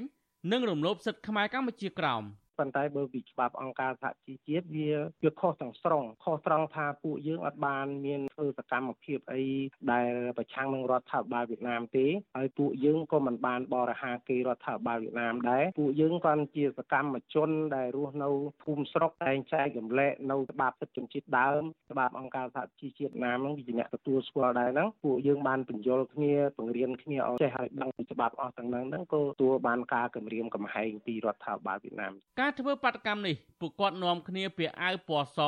[0.52, 2.24] និងរំលោភសិទ្ធិខ្មែរកម្ពុជាក្រោម។
[2.60, 4.89] ប៉ុន្តែបើពីច្បាប់អង្គការសហជីវជាតិវា
[5.24, 9.43] វាខុសទាំងស្រុងខុសត្រង់ថាពួកយើងអត់បានមានធ្វើសកម្មភាពអី
[9.91, 18.30] ដែលប្រឆាំងនឹងរដ្ឋាភិបាលវៀតណាមទេហើយពួកយើងក៏មិនបានបរិហាគេរដ្ឋាភិបាលវៀតណាមដែរពួកយើងគាត់ជាសកម្មជនដែលរស់នៅ
[18.63, 35.39] ភូមិស្រុកតែងចែករំលែកនៅច្បាប់សិទ្ធិជនជាតិដើមច្បាប់អង្គការសហជីវជាតិណាមហ្នឹងវាជាអ្នកទទួលស្គាល់ដែរហ្នឹងពួកយើងបានបញ្យល់គ្នាបង្រៀនគ្នាឲ្យចេះឲ្យដឹងពីច្បាប់អស់ទាំងហ្នឹងហ្នឹងក៏ទទួលបានការគម្រាមកំហែងពីរដ្ឋាភិបាលវៀតណាមការការធ្វើបាតកម្មនេះពួកគាត់នាំគ្នាពាក់អាវពណ៌ស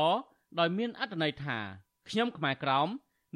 [0.59, 1.57] ដោយមានអត្ថន័យថា
[2.09, 2.87] ខ្ញុំខ្មែរក្រោម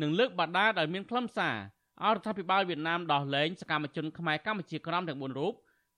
[0.02, 1.58] នឹងលើកបដាដែលមានខ្លឹមសារ
[2.04, 5.54] អរដ្ឋាភិបាលវៀតណាមដោះលែងសកម្មជនខ្មែរកម្ពុជាក្រោមទាំង4រូប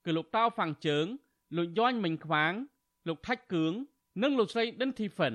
[0.05, 1.05] គឺលោកតៅហ្វាំងជើង
[1.57, 2.53] លោកយន់មិញខ្វាង
[3.07, 3.73] លោកថាច់គឿង
[4.23, 5.33] និងលោកស្រីដិនធីហ្វិន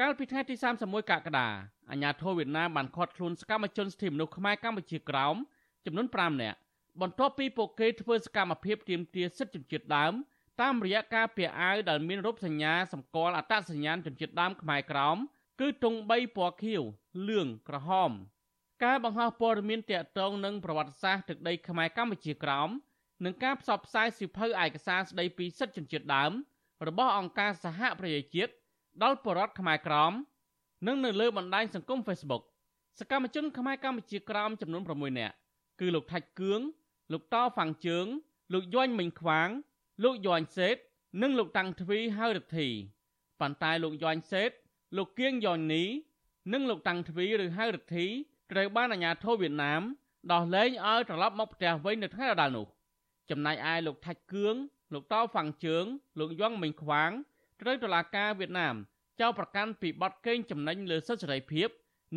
[0.00, 1.48] កាលពីថ្ងៃទី31កក្កដា
[1.90, 5.36] អាញាធរវៀតណាមបានឃាត់ខ្លួនសកម្មជនសិទ្ធិមនុស្សខ្មែរកម្ពុជាក្រោម
[5.86, 6.58] ចំនួន5នាក់
[7.00, 10.14] បន្ទាប់ពីពួកគេធ្វើសកម្មភាពទាមទារសិទ្ធិជនជាតិដើម
[10.62, 15.16] តាមរយៈការពាក់អាវដែលមានរូបសញ្ញាសម្គាល់អត្តសញ្ញាណជនជាតិដើមខ្មែរក្រោម
[15.60, 16.82] គឺទង់3ពណ៌ខៀវ
[17.28, 18.10] លឿងក្រហម
[18.84, 22.68] ការបង្ហោះព័ត៌មានតាក់ទងនឹងប្រវត្តិសាស្ត្រទឹកដីខ្មែរកម្ពុជាក្រោម
[23.24, 26.32] និងការផ្សព្វផ្សាយសិភៅឯកសារស្ដីពីសិទ្ធិជនជាតិដើម
[26.88, 28.52] របស់អង្គការសហប្រជាជាតិ
[29.02, 30.12] ដល់ប្រជារដ្ឋខ្មែរក្រោម
[30.86, 32.42] និងនៅលើបណ្ដាញសង្គម Facebook
[32.98, 35.34] សកម្មជនខ្មែរកម្ពុជាក្រោមចំនួន6នាក់
[35.80, 36.60] គឺលោកថាច់គឿង
[37.12, 38.06] លោកតហ្វាំងជើង
[38.52, 39.48] លោកយន់មិញខ្វាង
[40.02, 40.76] លោកយន់សេត
[41.22, 42.68] និងលោកតាំងទ្វីហៅរិទ្ធី
[43.40, 44.50] ប៉ុន្តែលោកយន់សេត
[44.96, 45.84] លោកគៀងយ៉ននី
[46.52, 48.06] និងលោកតាំងទ្វីឬហៅរិទ្ធី
[48.52, 49.82] ត្រូវបានអាជ្ញាធរវៀតណាម
[50.32, 52.66] ដោះលែងឲ្យត្រឡប់មកផ្ទះវិញនៅថ្ងៃដដែលនោះ
[53.30, 54.56] ចំណែកឯលោកថាច់គឿង
[54.94, 55.84] លោកតោហ្វាំងជើង
[56.18, 57.10] លោកយ៉ងមិញខ្វាង
[57.60, 58.74] ត្រូវតុលាការវៀតណាម
[59.20, 61.68] ចោទប្រកាន់ពីបទកេងចំណេញលើសិទ្ធិសេរីភាព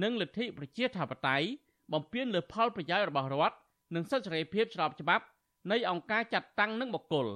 [0.03, 1.47] និងលទ្ធិប្រជាធិបតេយ្យ
[1.93, 3.57] បំពានលើផលប្រយោជន៍របស់រដ្ឋ
[3.95, 5.25] និងសិទ្ធិសេរីភាពស្របច្បាប់
[5.71, 7.27] នៃអង្គការចាត់តាំងនិងបុគ្គល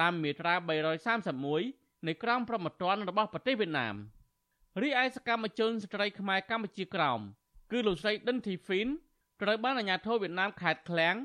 [0.00, 0.54] តាមមាត្រា
[1.30, 3.96] 331នៃក្រមព្រហ្មទណ្ឌរបស់ប្រទេសវៀតណាម
[4.82, 7.20] រីឯសកម្មជនស្ត្រីខ្មែរកម្ពុជាក្រោម
[7.72, 8.88] គឺលោកស្រីដិនធីហ្វីន
[9.42, 11.16] ត្រូវបានអាជ្ញាធរវៀតណាមខេត្តឃ្លាំង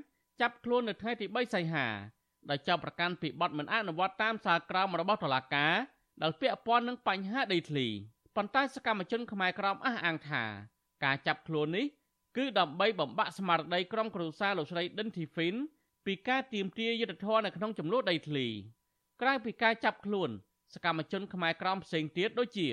[0.42, 1.88] ចាប់ខ្លួននៅថ្ងៃទី3សីហា
[2.50, 5.74] ដែលចាប់ប្រកាន់ពីបទមិនអនុវត្តតាមសារក្រមរបស់តុលាការ
[6.22, 7.88] ដែលពាក់ព័ន្ធនឹងបញ្ហាដីធ្លី
[8.36, 10.44] ប៉ុន្តែសកម្មជនខ្មែរក្រមអះអាងថា
[11.04, 11.86] ការចាប់ខ្លួននេះ
[12.38, 15.56] គឺដើម្បីបំបាក់ស្មារតីក្រុមគ្រួសារលោកស្រីដិនធីហ្វីន
[16.06, 18.48] ពីការទៀមទាយុទ្ធធរនៅក្នុងចំនួនដីធ្លី
[19.22, 20.30] ក្រៅពីការចាប់ខ្លួន
[20.74, 22.68] សកម្មជនខ្មែរក្រមផ្សេងទៀតដូចជា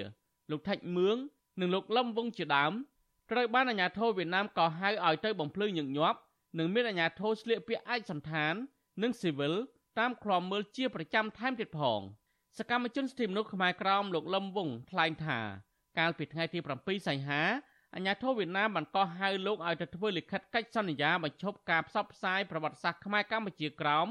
[0.51, 1.16] លោកថាច់មឿង
[1.61, 2.72] និងលោកលឹមវងជាដើម
[3.31, 6.18] ត្រូវបានអាជ្ញាធរវៀតណាមកោះហៅឲ្យទៅបំភ្លឺញឹកញាប់
[6.59, 8.55] និងមានអាជ្ញាធរស្លៀកពាក់ឯកសន្តាន
[9.03, 9.55] និងស៊ីវិល
[9.99, 12.01] តាមឃ្លាំមើលជាប្រចាំថែមទៀតផង
[12.59, 15.39] សកម្មជនសិទ្ធិមនុស្សខ្មែរក្រមលោកលឹមវងថ្លែងថា
[15.99, 17.43] កាលពីថ្ងៃទី7សីហា
[17.97, 24.07] អាញាធរវៀតណាមបានកោះហៅលោកឲ្យទៅធ្វើលិខិតកិច្ចសន្យាបញ្ឈប់ការផ្សព្វផ្សាយប្រវត្តិសាស្ត្រខ្មែរកម្ពុជាក្រោម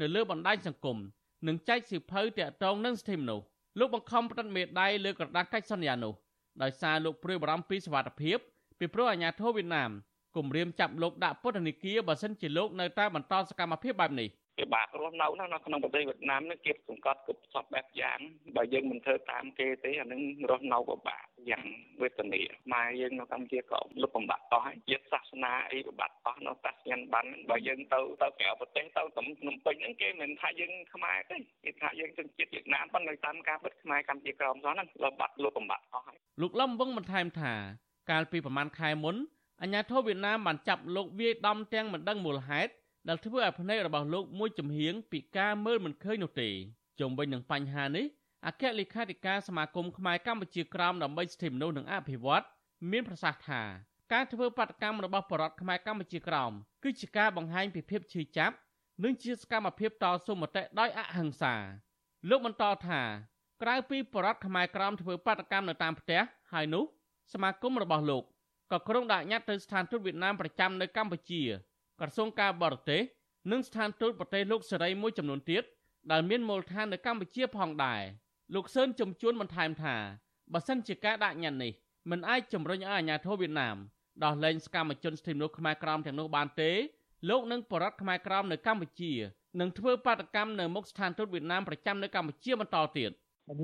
[0.00, 0.98] នៅលើបណ្ដាញសង្គម
[1.46, 3.44] និងចែកសៀវភៅទាក់ទងនឹងសិទ្ធិមនុស្ស
[3.78, 6.12] លោកបង្ខំផ្តិតមេដៃលើក្រដាស់កិច្ចសន្យានោះ
[6.62, 8.38] ដោយសារលោកព្រួយបារម្ភពីសុវត្ថិភាព
[8.78, 9.90] ពីព្រោះអាញាធរវៀតណាម
[10.36, 14.28] គំរាមចាប់លោកដាក់ពន្ធនាគារបើសិនជាលោកនៅតែបន្តសកម្មភាពបែបនេះ
[14.60, 18.18] ពិបាករស់នៅនៅក្នុងប្រទេសវៀតណាមនេះគេសង្កត់គ្រប់សពបែបយ៉ាង
[18.56, 21.64] បើយើងមិនធ្វើតាមគេទេអានឹងរស់នៅពិបាកយ៉ាង
[22.02, 22.40] វេទនា
[22.72, 37.52] ម៉ែយើងនៅកម្ពុជាក៏លុបបំបាក់អស់ហើយជាតិសាសនាអីបំបាក់អស់នៅតាសញ្ញានបានបើយើងទៅទៅក្រៅប្រទេសទៅតំភ្នំពេញហ្នឹងគេមិនថាយើងខ្មែរទេគេថាយើងជនជាតិវៀតណាមប៉ុន្តែតាមការបិទខ្មែរកម្ពុជាក្រមសោះហ្នឹងលុបបាត់លុបបំបាក់អស់ហើយលោកលំវងបន្ថែមថា
[38.10, 39.16] កាលពីប្រមាណខែមុន
[39.62, 42.72] អាញាធិបតេយ្យវៀតណាមបានចាប់លោកវាយដំទាំងមិនដឹងមូលហេតុ
[43.10, 46.48] ដែលធ្វើឲ្យភ្នែករបស់លោកមួយចំហៀងពីការមើលមិនឃើញនោះទេ
[47.00, 48.06] ជុំវិញនឹងបញ្ហានេះ
[48.46, 52.44] អគ្គលេខាធិការសមាគមខ្មែរកម្ពុជាក្រោមដើម្បីសិទ្ធិមនុស្សនិងអភិវឌ្ឍ
[52.90, 53.62] មានប្រសាសន៍ថា
[54.12, 56.52] ការធ្វើបាតកម្មរបស់បរដ្ឋខ្មែរកម្ពុជាក្រោម
[56.84, 58.54] គឺជាការបង្ហាញពីភាពឈឺចាប់
[59.04, 61.54] និងជាសកម្មភាពតស៊ូមតិដោយអហិង្សា
[62.30, 63.00] លោកបន្តថា
[63.62, 66.20] ក្រៅពីបរដ្ឋខ្មែរក្រោមធ្វើបាតកម្មនៅតាមផ្ទះ
[66.52, 66.84] ហើយនោះ
[67.32, 68.24] សមាគមរបស់លោក
[68.72, 71.42] ក៏ក្រុងដាក់ញត្តិទៅស្ថានទូតវៀតណាមប្រចាំនៅកម្ពុជា
[72.00, 73.02] ក្រសួងការបរទេស
[73.52, 75.62] និងស្ថានទូតប្រទេសលោកសេរីមួយចំនួនទៀត
[76.12, 78.02] ដែលមានមូលដ្ឋាននៅកម្ពុជាផងដែរ
[78.54, 79.96] លោកសឿនជំជួនបន្ថែមថា
[80.52, 81.72] បើសិនជាការដាក់ញត្តិនេះ
[82.10, 83.76] មិនអាចជំរុញឲ្យអាជ្ញាធរវៀតណាម
[84.24, 86.70] ដោះលែងសកម្មជនសិទ្ធិមនុស្សខ្មែរក្រមទាំងនោះបានទេ
[87.30, 89.12] លោកនឹងបរដ្ឋខ្មែរក្រមនៅកម្ពុជា
[89.60, 93.10] នឹងធ្វើបាតកម្មនៅមុខស្ថានទូតវៀតណាមប្រចាំនៅកម្ពុជាបន្តទៀត។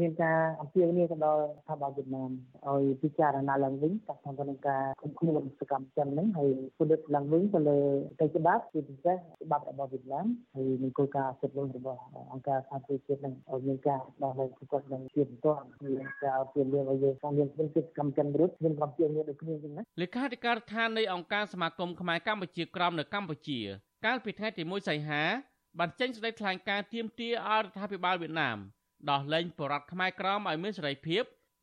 [0.01, 2.31] មានការអំពាវនាវទៅដល់ស្ថាប័នវៀតណាម
[2.67, 7.79] ឲ្យពិចារណាឡើងវិញតាក់ទងទៅនឹងការគុំខ្លួនសកម្មជនហ្នឹងហើយពិនិត្យឡើងវិញទៅលើ
[8.21, 12.01] កិច្ចច្បាប់ជាពិសេសច្បាប់របស់វៀតណាមហើយនឹងគោលការណ៍សិទ្ធិមនុស្សរបស់
[12.33, 15.49] អង្គការសហប្រជាជាតិហ្នឹងឲ្យមានការដោះលែងប្រកបនឹងជាបន្ត
[15.85, 23.61] មានការអំពាវនាវឲ្យយើងខាងមានពលរដ្ឋកម្មជនវិរុទ្ធមានអំពាវនាវដូចគ្នាចឹងណាលេខាធិការដ្ឋាននៃអង្គការសមាគមខ្មែរកម្ពុជាក្រមនៅកម្ពុជា
[24.07, 25.23] កាលពីថ្ងៃទី1សីហា
[25.79, 28.59] បានចេញសេចក្តីថ្លែងការណ៍ទាមទារឲ្យរដ្ឋាភិបាលវៀតណាម
[29.11, 31.23] ដោះលែងបរតខ្មែរក្រមឲ្យមានសេរីភាព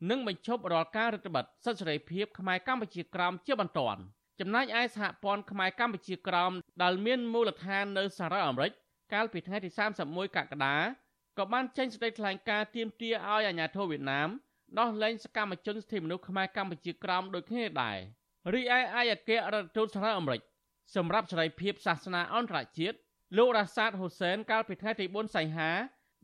[0.09, 4.01] និងបញ្ឈប់រាល់ការរដ្ឋបတ်សិទ្ធិសេរីភាពខ្មែរកម្ពុជាក្រមជាបន្ទាន់
[4.39, 6.51] ចំណែកឯសហព័ន្ធខ្មែរកម្ពុជាក្រម
[6.83, 8.71] ដែលមានមូលដ្ឋាននៅសហរដ្ឋអាមេរិក
[9.13, 9.69] កាលពីថ្ងៃទី
[10.03, 10.77] 31កក្កដា
[11.37, 14.29] ក៏បានចេញសេចក្តីថ្លែងការណ៍ទាមទារឲ្យអាជ្ញាធរវៀតណាម
[14.79, 17.97] ដោះលែងសកម្មជនសិទ្ធិមនុស្សខ្មែរកម្ពុជាក្រមដូចគ្នាដែរ
[18.53, 18.79] រីឯឯ
[19.11, 20.41] អគ្គរដ្ឋទូតសហរដ្ឋអាមេរិក
[20.95, 22.97] សម្រាប់សេរីភាពសាសនាអន្តរជាតិ
[23.37, 25.71] លោករ៉ាសាតហ៊ូសែនកាលពីថ្ងៃទី4សីហា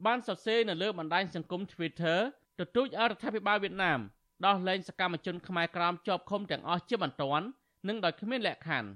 [0.06, 2.20] បានសរសេរនៅលើបណ្ដាញសង្គម Twitter
[2.60, 4.00] ទទូចឲ្យរដ្ឋាភិបាលវៀតណាម
[4.46, 7.46] ដោះលែងសកម្មជនខ្មែរក្រោមជាប់ឃុំទាំងអស់ជាបន្ទាន់
[7.88, 8.90] និងដោយគ្មានលក្ខខណ្ឌ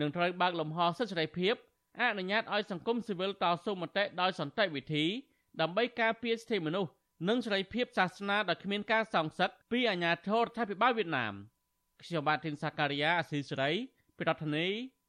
[0.00, 1.54] នឹងត្រូវបើកលំហសិទ្ធិសេរីភាព
[2.00, 5.04] អនុញ្ញាតឲ្យសង្គមស៊ីវិលតស៊ូមតិដោយសន្តិវិធី
[5.60, 6.90] ដើម្បីការពារសិទ្ធិមនុស្ស
[7.28, 11.34] និងសេរីភាពសាសនាដោយគ្មានការសងសឹកពីអាជ្ញាធររដ្ឋាភិបាលវៀតណាម
[12.02, 13.70] ខ្ញុំបាទធីនសាការីយ៉ាអស៊ីសេរី
[14.16, 14.66] ពីរដ្ឋធានី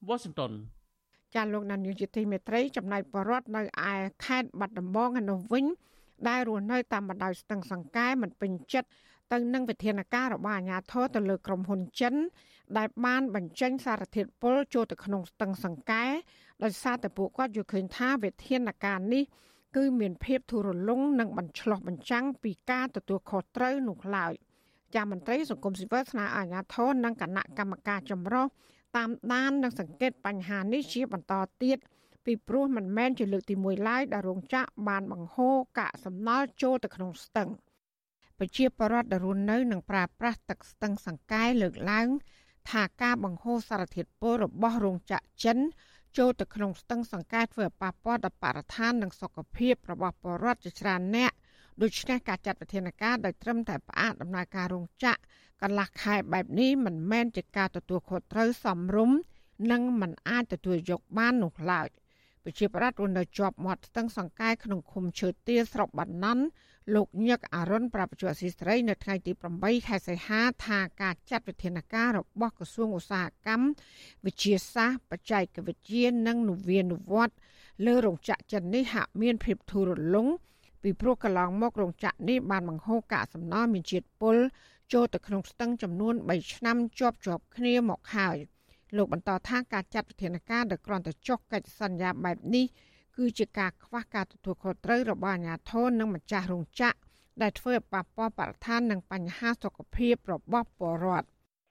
[0.08, 0.52] Washington
[1.36, 3.92] ចាលោកណានយុជាទីមេត្រីចំណាយបរដ្ឋនៅឯ
[4.24, 5.64] ខេត្តបាត់ដំបងឯនោះវិញ
[6.28, 8.88] ដែលរស់នៅតាមបណ្ដោយស្ទឹងសង្កែមិនពេញចិត្ត
[9.32, 12.14] ទៅនឹងវិធានការរបស់អាជ្ញាធរទៅលើក្រុមហ៊ុនចិន
[12.78, 16.04] ដែលបានបញ្ចេញសារធាតុពុលចូលទៅក្នុងស្ទឹងសង្កែ
[16.62, 19.24] ដោយសារតែពួកគាត់យល់ឃើញថាវិធានការនេះ
[19.76, 24.32] គឺមានភាពធូររលុងនិងបញ្ឆ្លោះបញ្ចាំងពីការទទួលខុសត្រូវនោះឡើយ
[24.94, 28.46] ចាមន្ត្រីសង្គមស៊ីវិលស្នើអាជ្ញាធរនិងគណៈកម្មការចម្រុះ
[28.96, 31.78] តាមដាននិងសង្កេតបញ្ហានេះជាបន្តទៀត
[32.24, 37.48] ពីព្រោះមិនមែនជាលើកទី1ឡើយដែលរោងចក្របានបង្ហូរកាកសំណល់ចូលទៅក្នុងស្ទឹង
[38.38, 42.08] ប្រជាពលរដ្ឋដែលរស់នៅនឹងប្រើប្រាស់ទឹកស្ទឹងសង្កែលើកឡើង
[42.70, 45.58] ថាការបង្ហូរសារធាតុពុលរបស់រោងចក្រចិន
[46.18, 51.32] ចូលទៅក្នុងស្ទឹងសង្កែធ្វើឲ្យប៉ះពាល់ដល់បរិស្ថាននិងសុខភាពរបស់ពលរដ្ឋជាច្រើនអ្នក
[51.82, 55.20] ដូច្នេះការចាត់វិធានការដោយត្រឹមតែផ្អាកដំណើរការរោងចក្រ
[55.62, 59.18] កន្លះខែបែបនេះមិនមែនជាការទទួលខុសត្រូវសមរម្យ
[59.70, 61.88] និងមិនអាចទទួលយកបាននោះឡើយ
[62.44, 66.44] ប្រជាប្រដ្ឋរស់នៅជាប់មាត់ស្ទឹងសង្កែក្នុងឃុំឈើទាស្រុកបាណន់
[66.94, 73.68] លោកញឹកអរុនប្រាប់ជាស៊ីស្រីនៅថ្ងៃទី8ខែសីហាថាការចាត់វិធានការរបស់ក្រសួងឧស្សាហកម្ម
[74.24, 77.38] វិទ្យាសាស្ត្របច្ចេកវិទ្យានិងនវានុវត្តន៍
[77.86, 80.28] លើរោងចក្រចិននេះហាក់មានភាពធូររលុង
[80.82, 84.36] ពីព្រោះកន្លងមករោងចក្រនេះបានបង្ហូរកាកសំណល់មានជាតិពុល
[84.92, 88.36] ចូលទៅក្នុងស្ទឹងចំនួន3ឆ្នាំជាប់ជាប់គ្នាមកហើយ
[88.96, 92.66] លោកបន្តថាការចាត់វិធានការដែលគ្រាន់តែចុះកិច្ចសន្យាបែបនេះ
[93.16, 96.98] គឺជាការខ្វះការទទួលខុសត្រូវរបស់អាជ្ញាធរនិងម្ចាស់រោងចក្រ
[97.42, 101.28] ដែលធ្វើឲ្យប៉ះពាល់បរិស្ថាននិងបញ្ហាសុខភាពរបស់ពលរដ្ឋ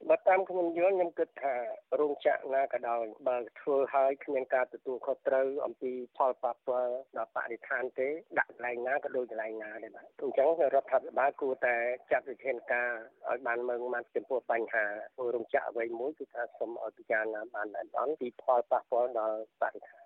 [0.10, 1.56] បើតាមខ្ញុំយល់ខ្ញុំគិតថា
[2.00, 8.08] រោងចក្រណាក៏ដោយបើធ្វើឲ្យគ្មានការទទួលខុសត្រូវអំពីផលប៉ះពាល់ដល់បរិស្ថានទេ
[8.40, 11.76] ដាក់កន្លែងណាក៏ដូចកន្លែងណាដែរបាទអញ្ចឹងរដ្ឋាភិបាលគួរតែ
[12.12, 12.92] ចាត់វិធានការ
[13.30, 14.86] ឲ្យបានមើងម៉ាត់ចំពោះបញ្ហា
[15.34, 20.04] រោងចក្រអ្វីមួយគឺថាសូមឲ្យពិចារណាបានដែរអត់ពីផលប៉ះពាល់ដល់បរិស្ថាន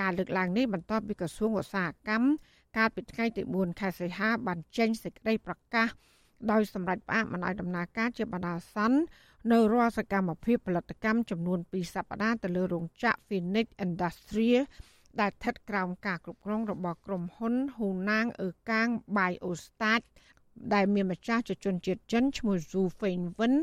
[0.00, 2.28] ការលើកឡើងនេះបន្ទាប់ពីក្រសួងឧស្សាហកម្ម
[2.76, 5.88] កាលពីថ្ងៃទី4ខែសីហាបានចេញសេចក្តីប្រកាស
[6.50, 8.98] ដោយសម្រាប់ផ្អាកមិនឲ្យដំណើរការជាបណ្ដាសន្ន
[9.52, 14.62] នៅរាល់សកម្មភាពផលិតកម្មចំនួន2សប្តាហ៍ទៅលើរោងចក្រ Phoenix Industries
[15.20, 20.02] ដែលស្ថិតក្រោមការគ្រប់គ្រងរបស់ក្រុមហ៊ុន Hunang Ekang Biostat
[20.74, 23.54] ដែលមានម្ចាស់ជាជនជាតិចិនឈ្មោះ Zhu Fengwen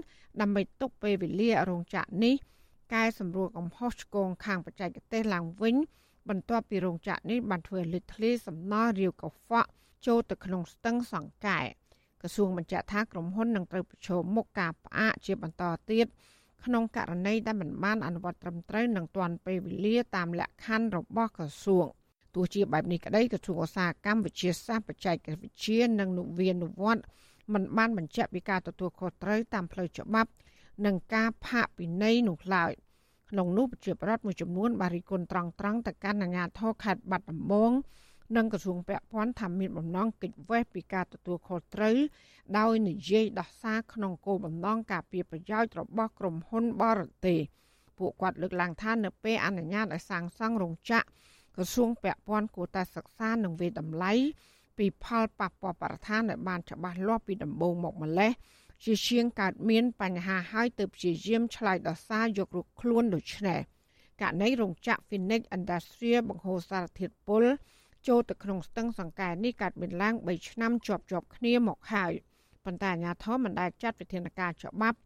[0.42, 2.36] ដើម្បីទុកពេលវេលារោងចក្រនេះ
[2.94, 5.76] កែសម្រួលកំហុសឆ្គងខាងបច្ចេកទេសឡើងវិញ
[6.30, 9.70] បន្ទាប់ពីរោងចក្រនេះបានធ្វើលេចធ្លាយសំណល់រាវកខ្វក់
[10.08, 11.60] ចូលទៅក្នុងស្ទឹងសង្កែ
[12.24, 16.08] ក្រសួងបញ្ជាក់ថាក្រុមហ៊ុននឹងត្រូវប្រឈមមុខការផ្អាកជាបន្តទៀត
[16.66, 21.86] ក្នុងករណីដែលមិនបានអនុវត្តត្រឹមត្រូវនឹងទាន់ពេលវេលាតាមលក្ខខណ្ឌរបស់ក្រសួង
[22.36, 27.06] ទោះជាបែបនេះក្តីក្រសួងឧស្សាហកម្មវិទ្យាសាស្ត្របច្ចេកវិទ្យានិងនវានុវត្តន៍
[27.54, 30.32] មិនបានបញ្ជាក់ពីការទទួលខុសត្រូវតាមផ្លូវច្បាប់
[30.86, 32.72] និងការផាកពិន័យនោះឡើយ
[33.30, 37.72] ក្នុងនោះប្រជាប្រដ្ឋមួយចំនួនបានរិះគន់ត្រង់ត្រង់ទៅកាន់អាជ្ញាធរខេត្តបាត់ដំបង
[38.36, 41.98] និងក្រសួងពាក់ព័ន្ធថាមានបំណងកិច្ចវេះពីការទទួលខុសត្រូវ
[42.58, 47.40] ដោយនិយាយដោះសារក្នុងគោលបំណងការពារប្រយោជន៍របស់ក្រុមហ៊ុនបរទេស
[47.98, 51.08] ពួកគាត់លើកឡើងថានៅពេលអនុញ្ញាតឲ្យសាងសង់រោងចក្រ
[51.56, 54.14] ក្រសួងពាក់ព័ន្ធគួរតែសិក្សានិងវិតម្លៃ
[54.78, 58.32] ពីផលប៉ះពាល់បរិស្ថានឲ្យបានច្បាស់លាស់ពីដំបូងមកម្លេះ
[58.84, 63.60] ជាជាងកើតមានបញ្ហាហើយទៅព្យាយាមឆ្លើយដោះសារយករូបខ្លួនដូចនេះ
[64.22, 67.44] ករណីរោងចក្រ Phoenix Industries បង្ហូរសារធាតុពុល
[68.08, 72.14] ចូលទៅក្នុងស្ទឹងសង្កែនេះកើតមានឡើង3ឆ្នាំជាប់ជាប់គ្នាមកហើយ
[72.66, 74.98] ប៉ុន្តែអាជ្ញាធរមិនដែលចាត់វិធានការច្បាប់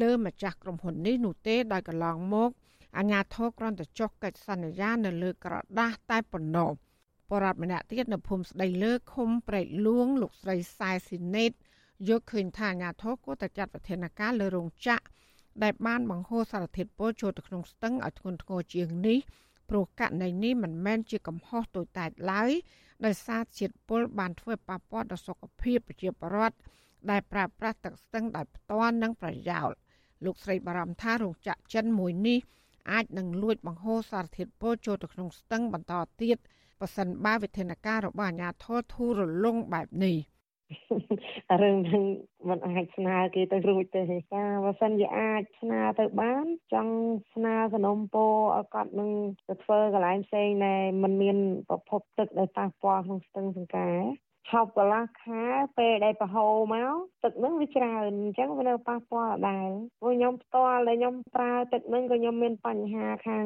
[0.00, 2.50] លើម្ចាស់ក្រុមហ៊ុននេះនោះទេដោយកន្លងមក
[2.98, 6.70] អាជ្ញាធរគ្រាន់តែចុះកិច្ចសន្យានៅលើក្រដាស់តែប៉ុណ្ណោះ
[7.30, 11.52] បរដ្ឋម្នាក់ទៀតនៅភូមិស្ដីលើឃុំព្រែកលួងលោកស្រីសែស៊ីណេត
[12.08, 15.04] យកឃើញថាអាញាធរគួរតែចាត់វិធានការលើរោងចក្រ
[15.62, 19.18] ដែលបានបង្ហូរសារធាតុពុលចូលទៅក្នុងស្ទឹងឲ្យធ្ងន់ធ្ងរជាងនេះ
[19.68, 22.50] ព្រោះករណីនេះមិនមែនជាកំហុសតូចតាចឡើយ
[23.04, 26.56] ដោយសារជាតិពុលបានធ្វើប៉ះពាល់ដល់សុខភាពប្រជាពលរដ្ឋ
[27.10, 29.70] ដែលប្រើប្រាស់ទឹកស្ទឹងដោយផ្ទាល់និងប្រយោល
[30.24, 32.38] លោកស្រីបារម្ភថារោងចក្រចិនមួយនេះ
[32.92, 36.36] អាចនឹងលួចបង្ហូរសារធាតុពុលចូលទៅក្នុងស្ទឹងបន្តទៀត
[36.80, 40.16] ប៉ះសិនបើវិធានការរបស់អាជ្ញាធរធូររលុងបែបនេះ។
[41.62, 42.04] រឿងហ្នឹង
[42.48, 44.02] មិនអាចស្នើគេទៅរួចទេ
[44.32, 46.94] ចាបើសិនជាអាចស្នើទៅបាន ចង់
[47.34, 49.10] ស្នើសនំពោឲ្យគាត់នឹង
[49.48, 51.36] ទៅធ្វើកន្លែងផ្សេងដែលมันមាន
[51.68, 54.00] ប្រភពទឹកដែលប៉ះពាល់ក្នុងស្ទឹងសង្ការ
[54.50, 55.42] ឆប់កន្លះខែ
[55.78, 59.68] ពេលដែលប្រហូរមកទឹកហ្នឹងវាច្រើនអញ្ចឹងវានៅប៉ះពាល់អដែរ
[60.00, 63.44] ព្រោះខ្ញុំផ្ទាល់ដែលខ្ញុំប្រើទឹកហ្នឹងក៏ខ្ញុំមានបញ្ហាខាង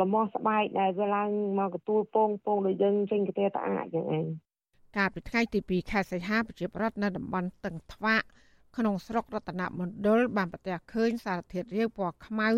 [0.00, 4.26] លមាស់ស្បែកដែលវាឡើងមកកទួលពងពងដូចយើងចេញកាទេតាអញ្ចឹងឯង
[4.96, 8.26] កាលពីថ្ងៃទី2ខែសីហាប្រជាប្រដ្ឋនៅតំបន់តឹងថ្វាក់
[8.76, 12.48] ក្នុងស្រុករតនមណ្ឌលបានប្រទះឃើញសារធាតុរាវពណ៌ខ្មៅ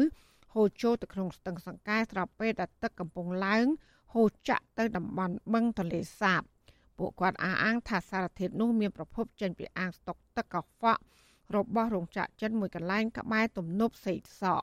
[0.54, 3.66] ហូរចូលទៅក្នុងស្ទឹងសង្កែស្របពេលដែលទឹកកំពុងឡើង
[4.14, 6.42] ហូរចាក់ទៅតំបន់បឹងទន្លេសាប
[6.98, 11.00] ពួកគាត់អះអាងថាសារធាតុនោះមានប្រភពចេញពីអាងស្តុកទឹកកខ្វក់
[11.56, 14.62] របស់រោងចក្រចិនមួយកន្លែងក្បែរទំនប់សេកសក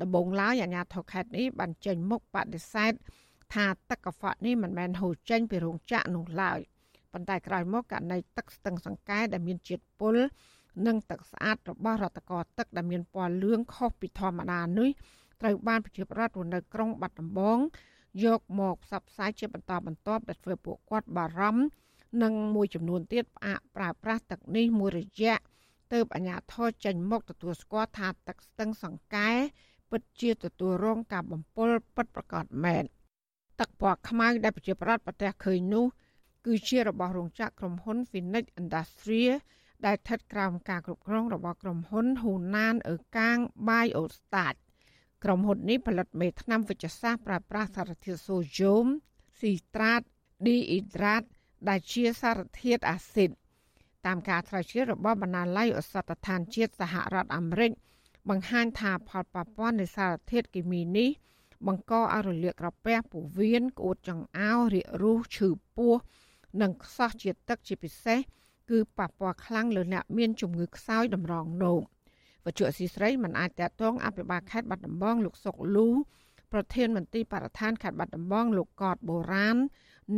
[0.00, 2.92] ដំបងឡើយអាជ្ញាធរខេត្តនេះបានចេញមុខបដិសេធ
[3.54, 6.60] ថាទឹកកខ្វក់នេះមិនមែនហូរចេញពីរោងចក្រនោះឡើយ
[7.12, 10.16] ប៉ុន្តែក្រោយមកករណីទឹកស្ទឹងសង្កែដែលមានជាតិពុល
[10.86, 14.90] និងទឹកស្អាតរបស់រដ្ឋកោទឹកដែលមានពណ៌លឿងខុសពីធម្មតានេះ
[15.40, 17.58] ត្រូវបានប្រជាប្រដ្ឋនៅក្រុងបាត់ដំបង
[18.24, 21.64] យកមកផ្សព្វផ្សាយជាបន្តបន្ទាប់ដែលធ្វើពួកគាត់បារម្ភ
[22.22, 25.36] និងមួយចំនួនទៀតផ្អាកប្រើប្រាស់ទឹកនេះមួយរយៈ
[25.92, 29.30] ទើបអាជ្ញាធរចេញមកទទួលស្គាល់ថាទឹកស្ទឹងសង្កែ
[29.90, 32.84] ពិតជាទទួលរងការបំពុលពិតប្រាកដមែន
[33.60, 35.86] ទឹកពណ៌ខ្មៅដែលប្រជាប្រដ្ឋប្រទះឃើញនោះ
[36.46, 39.34] គឺជារបស់រោងចក្រក្រុមហ៊ុន Phoenix Industries
[39.86, 44.54] ដែលស្ថិតក្រោមការគ្រប់គ្រងរបស់ក្រុមហ៊ុន Hunan Ekang Biostat
[45.24, 48.84] ក្រុមហ៊ុននេះផលិតមេថ្នាំវិជ្ជសាស្ត្រប្រើប្រាស់សារធាតុសូដ្យូម
[49.40, 50.00] ស៊ីត្រាត
[50.46, 51.22] ឌីអ៊ីដ្រាត
[51.68, 53.30] ដែលជាសារធាតុអាស៊ីត
[54.06, 57.70] តាមការថ្លែងជឿរបស់បណ្ណាល័យឱសថដ្ឋានជាតិសហរដ្ឋអាមេរិក
[58.28, 61.10] បង្ហាញថាផលប៉ះពាល់នៃសារធាតុគីមីនេះ
[61.66, 65.94] បង្កឲ្យរលាកក្រពះពោះវៀនក្អួតចង្អោររាករូសឈឺពោះ
[66.60, 68.18] និងខ្សោះជាតិទឹកជាពិសេស
[68.70, 71.80] គឺប៉ះពាល់ខ្លាំងលើអ្នកមានជំងឺខ្សោយតម្រងនោម
[72.44, 75.88] វត្ថុអសីស្រីមិនអាចតតងអភិបាលខេត្តបាត់ដំបងលោកសុកលូ
[76.52, 79.56] ប្រធានមន្ត្រីបរិស្ថានខេត្តបាត់ដំបងលោកកតបូរ៉ាន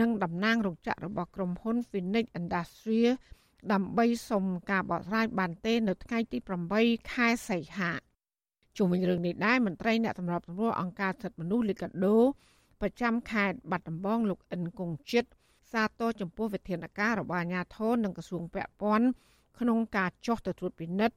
[0.00, 3.12] និងតំណាងរោងចក្ររបស់ក្រុមហ៊ុន Phoenix Industries
[3.72, 6.38] ដើម្បីសុំការបកស្រាយបានទេ នៅថ្ងៃទី
[6.74, 7.92] 8ខែសីហា
[8.76, 12.18] ជុំវិញរឿងនេះដែរមន្ត្រីអ្នកសម្របសម្រួលអង្គការសិទ្ធិមនុស្សលីកាដូ
[12.80, 15.24] ប្រចាំខេត្តបាត់ដំបងលោកអិនគង្ជិត
[15.74, 19.06] សាទរចំពោះវិធានការរបស់អាជ្ញាធរនិងក្រសួងពាក់ព័ន្ធ
[19.58, 21.16] ក្នុងការចុះទៅត្រួតពិនិត្យ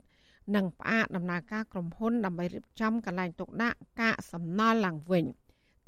[0.55, 5.25] និងផ្អាកដំណើរការក្រុមហ៊ុនដើម្បីរៀបចំកន្លែងទុកដាក់កាកសំណល់ឡើងវិញ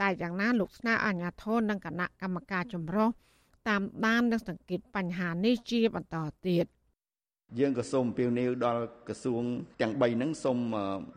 [0.02, 3.10] តែយ៉ាងណាលោកស្នើអាជ្ញាធរនិងគណៈកម្មការចម្រុះ
[3.68, 6.18] តាមដាននិងសង្កេតបញ្ហានេះជាបន្ត
[6.48, 6.66] ទៀត
[7.58, 9.44] យើងក៏សូមពៀវនាវដល់ក្រសួង
[9.82, 10.58] ទាំង3ហ្នឹងសូម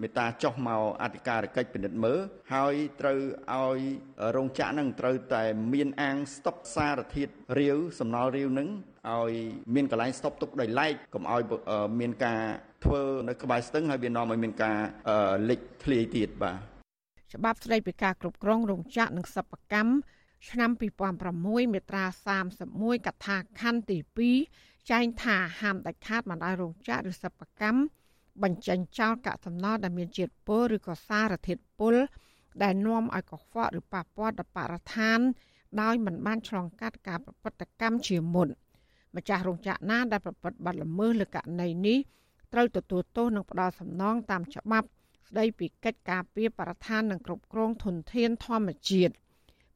[0.03, 2.19] មេត្តាចុះមកអធិការកិច្ចពិនិត្យមើល
[2.55, 3.19] ហើយត្រូវ
[3.55, 3.81] ឲ្យ
[4.37, 8.69] រោងចក្រហ្នឹងត្រូវតែមានអាងស្តុកសារធាតុរាវសំណល់រាវហ្នឹង
[9.11, 9.33] ឲ្យ
[9.75, 11.43] មានកន្លែងស្តុកទុកដោយឡែកកុំឲ្យ
[12.01, 12.41] មានការ
[12.85, 14.79] ធ្វើនៅក្បែរស្ទឹងហើយវានាំឲ្យមានការ
[15.51, 16.57] លិចធ្លាយទៀតបាទ
[17.35, 19.93] ច្បាប់ស្តីពីការគ្រប់គ្រងរោងចក្រនិងសិប្បកម្ម
[20.51, 20.71] ឆ្នាំ
[21.23, 22.05] 2006មាត្រា
[22.57, 23.99] 31កថាខណ្ឌទី
[24.37, 27.81] 2 ចែងថាហាមដាច់ខាតមិនឲ្យរោងចក្រឬសិប្បកម្ម
[28.43, 31.95] បញ្ចេញចោលកាកសំណល់ដែលមានជាតិពុលឬក៏សារធាតុពុល
[32.63, 35.21] ដែលនាំឲ្យកខ្វក់ឬប៉ះពាល់ដល់បរិស្ថាន
[35.81, 38.49] ដោយមិនបានឆ្លងកាត់ការប្រព្រឹត្តកម្មជាមុន
[39.17, 41.99] ម្ចាស់រោងចក្រណាដែលប្រព្រឹត្តបទល្មើសលើករណីនេះ
[42.53, 44.87] ត្រូវទទួលទោសនិងផ្ដាល់សំណងតាមច្បាប់
[45.29, 49.13] ស្ដីពីកិច្ចការពារបរិស្ថាននិងគ្រប់គ្រងធនធានធម្មជាតិ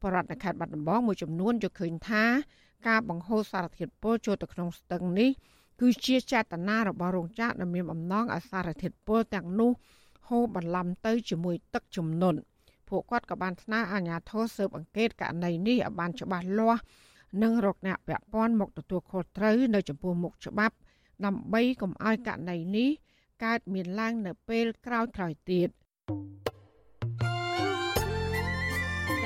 [0.03, 2.25] បរដ្ឋនៅខេត្តបាត់ដំបងមួយចំនួនយល់ឃើញថា
[2.87, 5.31] ការបង្ហូរសារធាតុពុលចូលទៅក្នុងស្ទឹងនេះ
[5.81, 9.71] គឺជាចេតនារបស់រោងចក្រដែលមានបំណងឲ្យសារធាតុពុលទាំងនោះ
[10.29, 12.39] ហូរបន្លំទៅជាមួយទឹកជំនន់
[12.89, 16.83] ពួកគាត់ក៏បានស្នើអាជ្ញាធរស៊ើបអង្កេតករណីនេះឲ្យបានច្បាស់លាស់
[17.43, 20.77] និងរកអ្នកពាក់ព័ន្ធមកទទួលខុសត្រូវនៅចំពោះមុខច្បាប់
[21.25, 22.91] ដើម្បីកុំឲ្យករណីនេះ
[23.45, 25.69] កើតមានឡើងនៅពេលក្រោយៗទៀត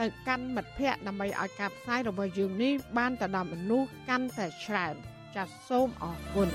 [0.00, 4.94] ទៅកាន់មិត្តភ័ក្តិដើម្បីឲ្យការផ្សាយរបស់យើងនេះបានទៅដល់មនុស្សកាន់តែច្រើន
[5.36, 6.48] ចាសសូមអរគុណ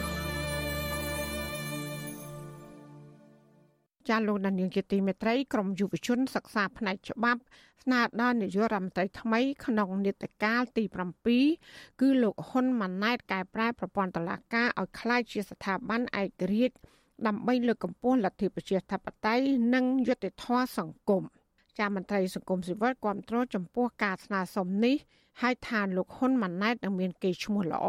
[4.09, 7.41] ចាលោកដានៀងជាទីមេត្រីក្រមយុវជនសិក្សាផ្នែកច្បាប់
[7.83, 10.83] ស្នើដល់នាយករដ្ឋមន្ត្រីថ្មីក្នុងនេតកាលទី
[11.41, 16.75] 7គឺលោកហ៊ុនម៉ាណែតកែប្រែប្រព័ន្ធតុលាការឲ្យคล้ายជាស្ថាប័នឯករាជ្យ
[17.27, 21.23] ដើម្បីលើកកម្ពស់លទ្ធិប្រជាធិបតេយ្យនិងយុត្តិធម៌សង្គម
[21.80, 24.96] ចាមន្ត្រីសង្គមស៊ីវិលគ្រប់គ្រងចំពោះការស្នើសុំនេះ
[25.42, 27.86] ហើយថាលោកហ៊ុនម៉ាណែតនឹងមានកេរ្តិ៍ឈ្មោះល្អ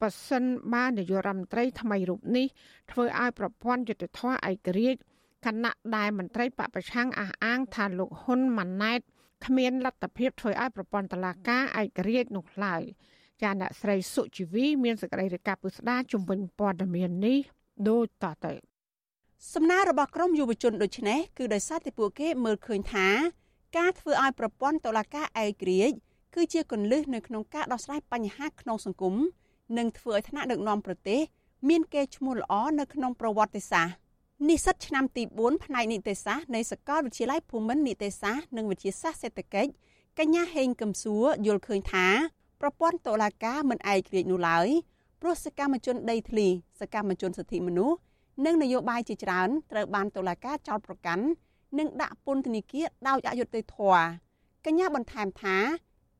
[0.00, 2.46] ប៉ះសិនបាននាយករដ្ឋមន្ត្រីថ្មីរូបនេះ
[2.90, 5.00] ធ្វើឲ្យប្រព័ន្ធយុត្តិធម៌ឯករាជ្យ
[5.46, 9.00] គណៈដែលមន្ត្រីបពប្រឆាំងអះអាងថាលោកហ៊ុនម៉ាណែត
[9.46, 12.82] គ្មានលទ្ធភាពធ្វើឲ្យប្រព័ន្ធតុលាការឯករាជ្យនោះឡើយ
[13.42, 17.38] ចាអ្នកស្រីសុជីវីមានសេចក្តីរាយការណ៍ពុស្ដាជំវិញព័ត៌មាននេះ
[17.88, 18.71] ដូចតទៅ
[19.50, 23.08] សំណើរបស់ក្រមយុវជនដូចនេះគឺដោយសារតែពួកគេមើលឃើញថា
[23.78, 25.96] ការធ្វើឲ្យប្រព័ន្ធតុលាការឯករាជ្យ
[26.34, 29.14] គឺជាគន្លឹះនៅក្នុងការដោះស្រាយបញ្ហាក្នុងសង្គម
[29.78, 31.20] និងធ្វើឲ្យថ្នាក់ដឹកនាំប្រទេស
[31.68, 33.94] មានកេរ្តិ៍ឈ្មោះល្អនៅក្នុងប្រវត្តិសាស្ត្រ
[34.48, 39.70] និស្សិតឆ្នាំទី4ផ្នែកនីតិសាស្ត្រនៃសាកលវិទ្យាល័យភូមិន្ទនីតិសាស្ត្រនិងវិទ្យាសាស្ត្រសេដ្ឋកិច្ច
[40.18, 42.06] កញ្ញាហេងកឹមសួរយល់ឃើញថា
[42.60, 44.68] ប្រព័ន្ធតុលាការមិនឯករាជ្យនោះឡើយ
[45.20, 46.48] ព្រោះសកម្មជនដីធ្លី
[46.80, 47.96] សកម្មជនសិទ្ធិមនុស្ស
[48.44, 51.24] និងនយោបាយជាច្រើនត្រូវបានតុលាការចោទប្រកាន់
[51.78, 54.04] និងដាក់ពន្ធនាគារដោយអយុត្តិធម៌
[54.66, 55.56] កញ្ញាបន្ថែមថា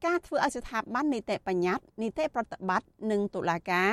[0.06, 3.90] ការធ្វើឲ្យស្ថាប័ននីតិបញ្ញត្តិនីតិប្រតិបត្តិនិងតុលាការ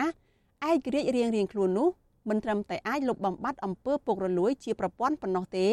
[0.70, 1.90] ឯករាជ្យរៀងៗខ្លួននោះ
[2.30, 5.68] មិនត្រឹមតែអាចលុបបំបាត់អំពើពុករលួយជាប្រព័ន្ធប៉ុណ្ណោះទេ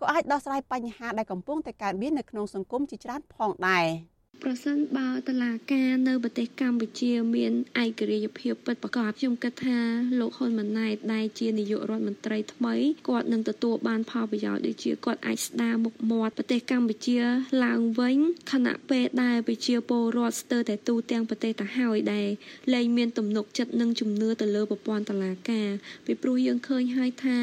[0.00, 3.86] ក៏អាចដោះស្រាយបញ្ហាដែលកំពុងតែកើតមាននៅក្នុងសង្គមជាច្រើនផងដែរ
[4.44, 9.78] ប្រសិនបើតឡាការនៅប្រទេសកម្ពុជាមានឯករាជ្យភាពពិតប្រាកដខ្ញុំគិតថា
[10.20, 12.74] លោកហ៊ុនម៉ាណែតដែលជានាយករដ្ឋមន្ត្រីថ្មី
[13.08, 17.18] គាត់នឹងទទួលបានផលប្រយោជន៍ដូចជាគាត់អាចស្ដារមុខមាត់ប្រទេសកម្ពុជា
[17.64, 18.18] ឡើងវិញ
[18.52, 22.28] ខណៈពេលដែលប្រជាពលរដ្ឋស្ទើរតែទូទាំងប្រទេសទៅហើយដែល
[22.74, 25.68] លែងមានទំនុកចិត្តនិងជំនឿទៅលើប្រព័ន្ធតឡាការ
[26.06, 27.38] ពីព្រោះយើងឃើញហើយថា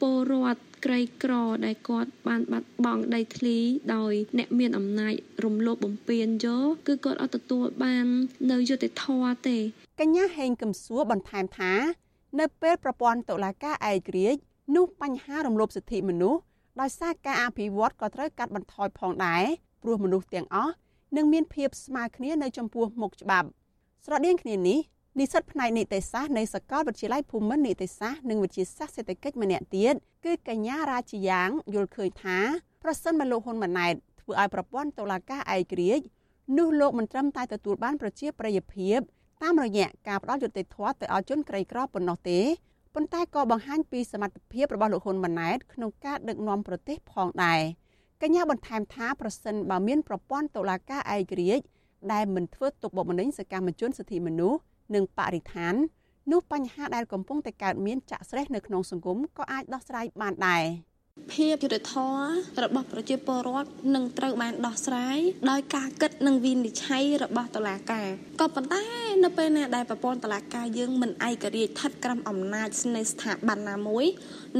[0.00, 1.32] ពលរដ្ឋ ក្រីក្រ
[1.64, 3.58] ដែលគាត់បានបាត់បង់ដីធ្លី
[3.94, 5.14] ដោយអ្នកមានអំណាច
[5.44, 8.06] រំលោភបំពានយកគឺគាត់អត់ទទួលបាន
[8.50, 9.58] នៅយុត្តិធម៌ទេ
[10.00, 11.72] កញ្ញាហេងកំសួរបន្ថែមថា
[12.40, 14.40] នៅពេលប្រព័ន្ធតុលាការឯករាជ្យ
[14.76, 16.40] នោះបញ្ហារំលោភសិទ្ធិមនុស្ស
[16.80, 19.44] ដោយសារការអភិវឌ្ឍក៏ត្រូវកាត់បន្ថយផងដែរ
[19.82, 20.72] ព្រោះមនុស្សទាំងអស់
[21.16, 23.48] នឹងមានភាពស្មើគ្នានៅចំពោះមុខច្បាប់
[24.04, 24.78] ស្រដៀងគ្នានេះ
[25.18, 29.94] និស្សិតផ្នែកនីតិសាស្ត្រនៃសាកលវិទ្យាល័យភូមិន្ទនីតិសាស្ត្រនិងវិទ្យាសាស្ត្រសេដ្ឋកិច្ចម្នាក់ទៀត
[30.24, 32.38] គឺកញ្ញារាជាយ៉ាងយល់ឃើញថា
[32.82, 36.04] ប្រសិនបើលោកហ៊ុនម៉ាណែតធ្វើឲ្យប្រព័ន្ធតុលាការឯករាជ្យ
[36.58, 38.98] នោះលោកមិនត្រឹមតែទទួលបានប្រជាប្រិយភាព
[39.42, 42.40] តាមរយៈការផ្ដល់យុត្តិធម៌ទៅឲ្យជនក្រីក្រប៉ុណ្ណោះទេ
[42.94, 47.60] ប៉ុន្តែក៏បង្ហាញពីសមត្ថភាពរបស់លោកហ៊ុនម៉ាណែតក្នុងការដឹកនាំប្រទេសផងដែរ
[48.22, 51.64] កញ្ញាបន្ថែមថាប្រសិនបើមានប្រព័ន្ធតុលាការឯករាជ្យ
[52.12, 54.58] ដែលមិនធ្វើទុកបុកម្នេញសកម្មជនសិទ្ធិមនុស្ស
[54.94, 55.74] និងបរិស្ថាន
[56.32, 60.64] នោះបញ្ហាដែលកំពុងតែកើតមានចាក់ស្រេះនៅក្នុងសង្គមក៏អាចដោះស្រាយបានដែរ
[61.32, 62.22] ភាពយុត្តិធម៌
[62.62, 65.18] របស់ប្រជាពលរដ្ឋនឹងត្រូវបានដោះស្រាយ
[65.50, 68.08] ដោយការគិតនិងវិនិច្ឆ័យរបស់តុលាការ
[68.40, 68.84] ក៏ប៉ុន្តែ
[69.24, 74.04] នៅពេលណាដែលប្រព័ន្ធតុលាការយើងមិនឯករាជ្យស្ថិតក្រោមអំណាចនៃស្ថាប័នណាមួយ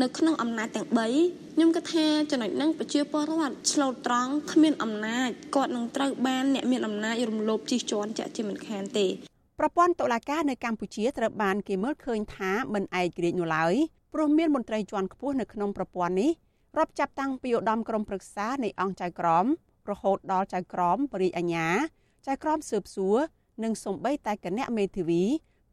[0.03, 9.07] នៅក្នុងអំណាចទាំង3ខ្ញុំគិតថាចំណុចហ្នឹងប្រជាពលរដ្ឋឆ្លូតត្រង់គ្មានអំណាចគាត់នឹងត្រូវបានអ្នកមានអំណាចរំលោភជិះជាន់ចាក់ជាមិនខានទេ
[9.61, 13.75] ប្រព័ន្ធតុលាការនៅកម្ពុជាត្រូវបានគេមើលឃើញថាមិនឯករាជ្យនោះឡើយ
[14.13, 16.31] ព្រោះមានមន្ត្រីជាន់ខ្ពស់នៅក្នុងប្រព័ន្ធនេះ
[16.79, 19.47] រាប់ចាប់តាំងពីឧត្តមក្រុមប្រឹក្សានៃអង្គចៅក្រម
[19.91, 21.69] រហូតដល់ចៅក្រមបរិយអាញា
[22.27, 23.17] ចៅក្រមស៊ើបសួរ
[23.65, 25.23] និងសំបីតែគណៈមេធាវី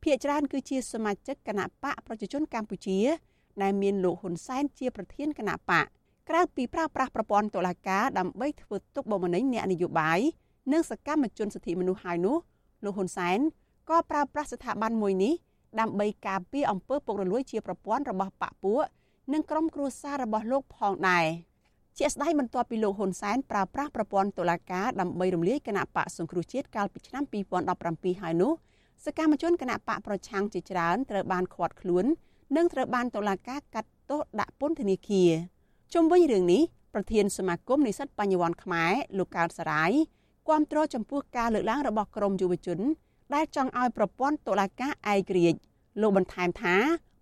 [0.04, 3.00] ភាគច្រើនគឺជាសមាជិកគណៈបកប្រជាជនកម្ពុជា
[3.62, 5.86] ដែលមានលោកហ៊ុនសែនជាប្រធានគណៈបក
[6.30, 10.20] ក្រៅពីប្រើប្រាស់ប្រព័ន្ធតុលាការដើម្បីធ្វើទុកបុកម្នេញអ្នកនយោបាយ
[10.72, 12.38] និងសកម្មជនសិទ្ធិមនុស្សហើយនោះ
[12.84, 13.40] លោកហ៊ុនសែន
[13.90, 15.34] ក៏ប្រើប្រាស់ស្ថាប័នមួយនេះ
[15.80, 18.84] ដើម្បីការពារអំពើពុករលួយជាប្រព័ន្ធរបស់បកពួក
[19.34, 21.26] និងក្រុមគ្រួសាររបស់លោកផងដែរ
[21.98, 27.24] ជាស្ដេចបន្ទាប់ពីលោកហ៊ុនសែនប្រើប្រាស់ប្រព័ន្ធតុលាការដើម្បីរំលាយគណៈបកសង្គ្រោះជាតិកាលពីឆ្នាំ
[27.74, 28.52] 2017ហើយនោះ
[29.06, 32.06] សកម្មជនគណៈបកប្រឆាំងជាច្រើនត្រូវបានឃាត់ខ្លួន
[32.56, 35.32] និងត្រូវបានតុលាការកាត់ទោសដាក់ពន្ធនាគារ
[35.94, 36.62] ជុំវិញរឿងនេះ
[36.94, 39.92] ប្រធានសមាគមនិស្សិតបញ្ញវន្តខ្មែរលោកកើតសរាយ
[40.48, 42.80] គាំទ្រចំពោះការលើកឡើងរបស់ក្រមយុវជន
[43.34, 45.60] ដែលចង់ឲ្យប្រព័ន្ធតុលាការឯករាជ្យ
[46.02, 46.76] លោកបន្ថែមថា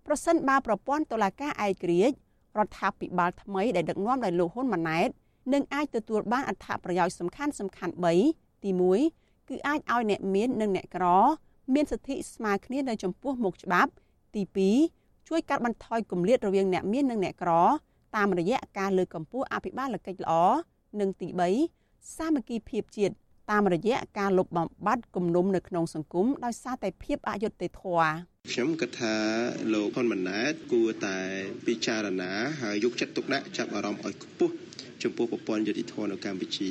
[0.06, 2.16] ប្រសិនបើប្រព័ន្ធតុលាការឯករាជ្យ
[2.58, 5.08] រដ្ឋាភិបាលថ្មីដែលដឹកនាំដោយលោកហ៊ុនម៉ាណែត
[5.52, 7.92] នឹងអាចទទួលបានអត្ថប្រយោជន៍សំខាន់សំខាន់
[8.28, 8.70] 3ទី
[9.10, 11.06] 1គឺអាចឲ្យអ្នកមាននិងអ្នកក្រ
[11.74, 13.90] មានសិទ្ធិស្មើគ្នានៅចំពោះមុខច្បាប់
[14.34, 14.42] ទី
[14.86, 17.52] 2ជួយកាត់បន្ថយគម្លាតរវាងអ្នកមាននិងអ្នកក្រ
[18.16, 20.34] តាមរយៈការលើកកម្ពស់អភិបាលកិច្ចល្អ
[21.00, 21.28] និងទី
[21.70, 23.14] 3សាមគ្គីភាពជាតិ
[23.51, 28.09] តាមរយៈការលុបបំបាត់គំនុំនៅក្នុងសង្គមដោយសារតែភាពអយុត្តិធម៌
[28.51, 29.15] ខ្ញុំគិតថា
[29.73, 31.17] លោកហ៊ុនម៉ាណែតគួរតែ
[31.65, 32.31] ពិចារណា
[32.61, 34.53] ហើយយកចិត្តទុកដាក់ចាប់អារម្មណ៍ឲ្យខ្ពស់
[35.03, 36.69] ចំពោះប្រព័ន្ធយុតិធធម៌នៅកម្ពុជា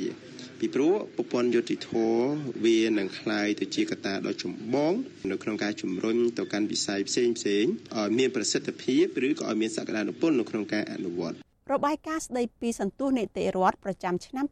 [0.59, 2.31] ពីព្រោះប្រព័ន្ធយុតិធធម៌
[2.65, 4.93] វានឹងคล้ายទៅជាកត្តាដ៏ចម្បង
[5.31, 7.65] នៅក្នុងការជំរុញទៅកាន់វិស័យផ្សេងផ្សេង
[7.97, 11.37] ឲ្យមានប្រសិទ្ធភាពឬក៏ឲ្យមានសក្តានុពលនៅក្នុងការអនុវត្ត
[11.73, 14.45] របាយការណ៍ស្ដីពីសន្ទុះនីតិរដ្ឋប្រចាំឆ្នាំ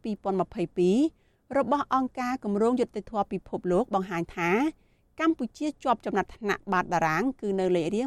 [0.61, 1.20] 2022
[1.59, 4.50] របស់អង្គការគម្រោងយុត្តិធម៌ពិភពលោកបង្ហាញថា
[5.20, 8.07] កម្ពុជាជាប់ចំណាត់ថ្នាក់បាតតារាង គឺនៅលេខរៀង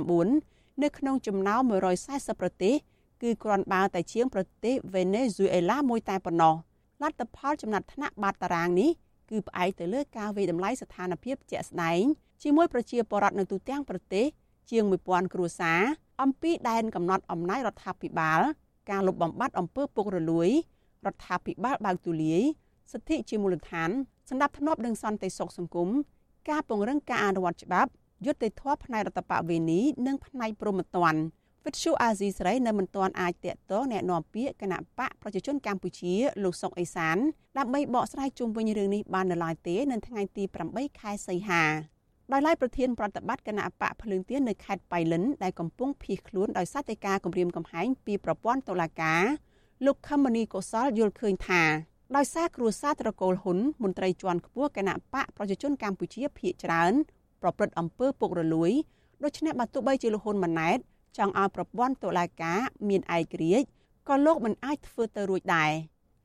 [0.00, 1.60] 139នៅក្នុងចំណោម
[2.00, 2.74] 140ប្រទេស
[3.22, 6.54] គឺគ្រាន់បើតែជាងប្រទេសវេណេស៊ុយអេឡាមួយតែប៉ុណ្ណោះ
[7.02, 8.90] លទ្ធផលចំណាត់ថ្នាក់បាតតារាងនេះ
[9.30, 12.02] គឺផ្អែកទៅលើការវិតម្លៃស្ថានភាពជាក់ស្ដែង
[12.42, 14.26] ជាមួយប្រជាពលរដ្ឋនៅទូទាំងប្រទេស
[14.70, 15.80] ជាង1000គ្រួសារ
[16.22, 18.40] អំពីដែនកំណត់អំណាចរដ្ឋាភិបាល
[18.90, 20.48] ការលុបបំបាត់អំពើពុករលួយ
[21.05, 22.41] រដ្ឋាភិបាលបើកទូលាយ
[22.91, 23.89] សិទ្ធិជាមូលដ្ឋាន
[24.29, 25.89] សម្ដាប់ធ្នាប់និងសន្តិសុខសង្គម
[26.49, 27.91] ការពង្រឹងការអនុវត្តច្បាប់
[28.25, 31.21] យុត្តិធម៌ផ្នែករដ្ឋបវេនីនិងផ្នែកព្រហ្មទណ្ឌ
[31.65, 36.13] វិទ្យុអាស៊ីសេរីនៅមិនទាន់អាចតាក់ទងแนะនាំពាក្យគណៈបកប្រជាជនកម្ពុជា
[36.43, 37.17] លោកសុកអេសាន
[37.57, 41.63] ដើម្បីបកស្រាយជុំវិញរឿងនេះបាននៅឡើយទេនៅថ្ងៃទី8ខែសីហា
[42.31, 49.23] ដោយឡែកប្រធានប្រតិបត្តិគណៈបកភ្លើងទៀននៅខេត្តបៃលិនដែលកំពុងភៀសខ្លួនដោយសារតែការគម្រាមកំហែងពីប្រព័ន្ធតុលាការ
[49.82, 51.62] លោកខមនីកុសលយល់ឃើញថា
[52.16, 56.92] ដោយសារគ្រួសារត្រកូលហ៊ុនមន្ត្រីជាន់ខ្ពស់គណៈបកប្រជាជនកម្ពុជាភៀកច្រើន
[57.42, 58.72] ប្រព្រឹត្តអំពើពុករលួយ
[59.24, 60.78] ដូច្នេះបើទោះបីជាលោកហ៊ុនម៉ាណែត
[61.16, 62.58] ចង់ឲ្យប្រព័ន្ធតុលាការ
[62.88, 63.66] មានឯករាជ្យ
[64.08, 65.72] ក៏លោកមិនអាចធ្វើទៅរួចដែរ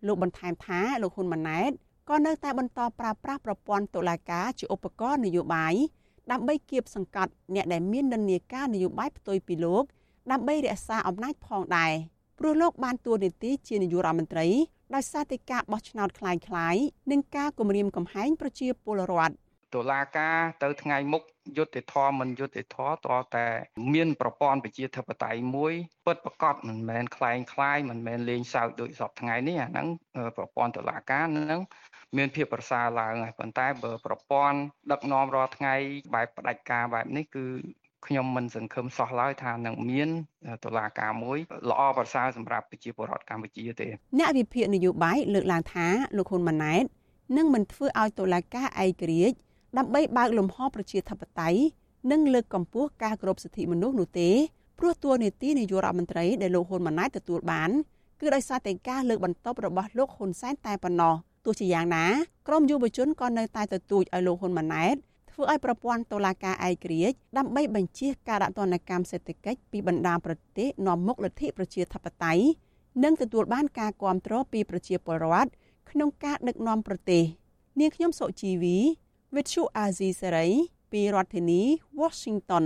[0.07, 1.71] លោកបន្ថែមថាលោកហ៊ុនម៉ាណែត
[2.09, 5.73] ក៏នៅតែបន្តប្រើប្រាស់ប្រព័ន្ធតុលាការជាឧបករណ៍នយោបាយ
[6.31, 9.83] ដើម្បីគៀបសង្កត់អ្នកដែលមាននិន្នាការនយោបាយផ្ទុយពីលោក
[10.31, 11.93] ដើម្បីរក្សាអំណាចផងដែរ
[12.38, 14.46] ព្រោះលោកបានតួនាទីជានាយករដ្ឋមន្ត្រី
[14.94, 19.34] ដោយសារតែការបោះឆ្នោតคล้ายៗនិងការគម្រាមកំហែងប្រជាពលរដ្ឋ
[19.74, 21.22] តុលាការទៅថ្ងៃមុខ
[21.56, 23.46] យុទ្ធធម៌មិនយុទ្ធធម៌តតែ
[23.94, 25.72] មានប្រព័ន្ធប្រជាធិបតេយ្យមួយ
[26.06, 29.86] ពិតប្រកបមិនមែនคล้ายคล้ายមិនមែនលេងសើចដូចសពថ្ងៃនេះអាហ្នឹង
[30.36, 31.60] ប្រព័ន្ធតុលាការនឹង
[32.16, 34.58] មានភាពប្រសើរឡើងហើយប៉ុន្តែបើប្រព័ន្ធ
[34.92, 35.74] ដឹកនាំរាល់ថ្ងៃ
[36.14, 37.46] បែបផ្ដាច់ការបែបនេះគឺ
[38.05, 40.09] ខ្ញុំមិនសង្ឃឹមសោះឡើយថានឹងមាន
[40.65, 41.37] តុលាការមួយ
[41.69, 43.87] ល្អប្រសើរសម្រាប់ប្រជាពលរដ្ឋកម្ពុជាទេ
[44.19, 45.87] អ្នកវិភាគនយោបាយលើកឡើងថា
[46.17, 46.83] លោកហ៊ុនម៉ាណែត
[47.37, 49.35] នឹងមិនធ្វើឲ្យតុលាការឯករាជ្យ
[49.77, 51.59] ដើម្បីបើកលំហប្រជាធិបតេយ្យ
[52.11, 54.29] និងលើកកម្ពស់ការគោរពសិទ្ធិមនុស្សនោះទេ
[54.79, 57.69] ព្រោះតួនាទីនាយករដ្ឋមន្ត្រីដែលលោកហ៊ុនម៉ាណែតទទួលបាន
[58.19, 61.13] គឺដោយសារតែការលើកបន្ទប់របស់លោកហ៊ុនសែនតែប៉ុណ្ណោះ
[61.45, 62.05] ទោះជាយ៉ាងណា
[62.47, 64.95] ក្រមយុវជនក៏នៅតែទទូចឲ្យលោកហ៊ុនម៉ាណែត
[65.39, 72.43] ធ្វើឲ្យប្រព័ន្ធតុលាការឯករាជ្យដើម្បីបញ្ជាការដាក់ទណ្ឌកម្មសេដ្ឋកិច្ចពីបណ្ដាប្រទេសនាំមុខលទ្ធិប្រជាធិបតេយ្យ
[73.03, 75.49] និងទទួលបានការគ្រប់គ្រងពីប្រជាពលរដ្ឋ
[75.91, 77.23] ក្នុងការដឹកនាំប្រទេស
[77.79, 78.77] នាងខ្ញុំសុជីវី
[79.35, 80.47] វិទ្យុអាស៊ីសេរី
[80.91, 81.61] ពីរដ្ឋធានី
[82.01, 82.65] Washington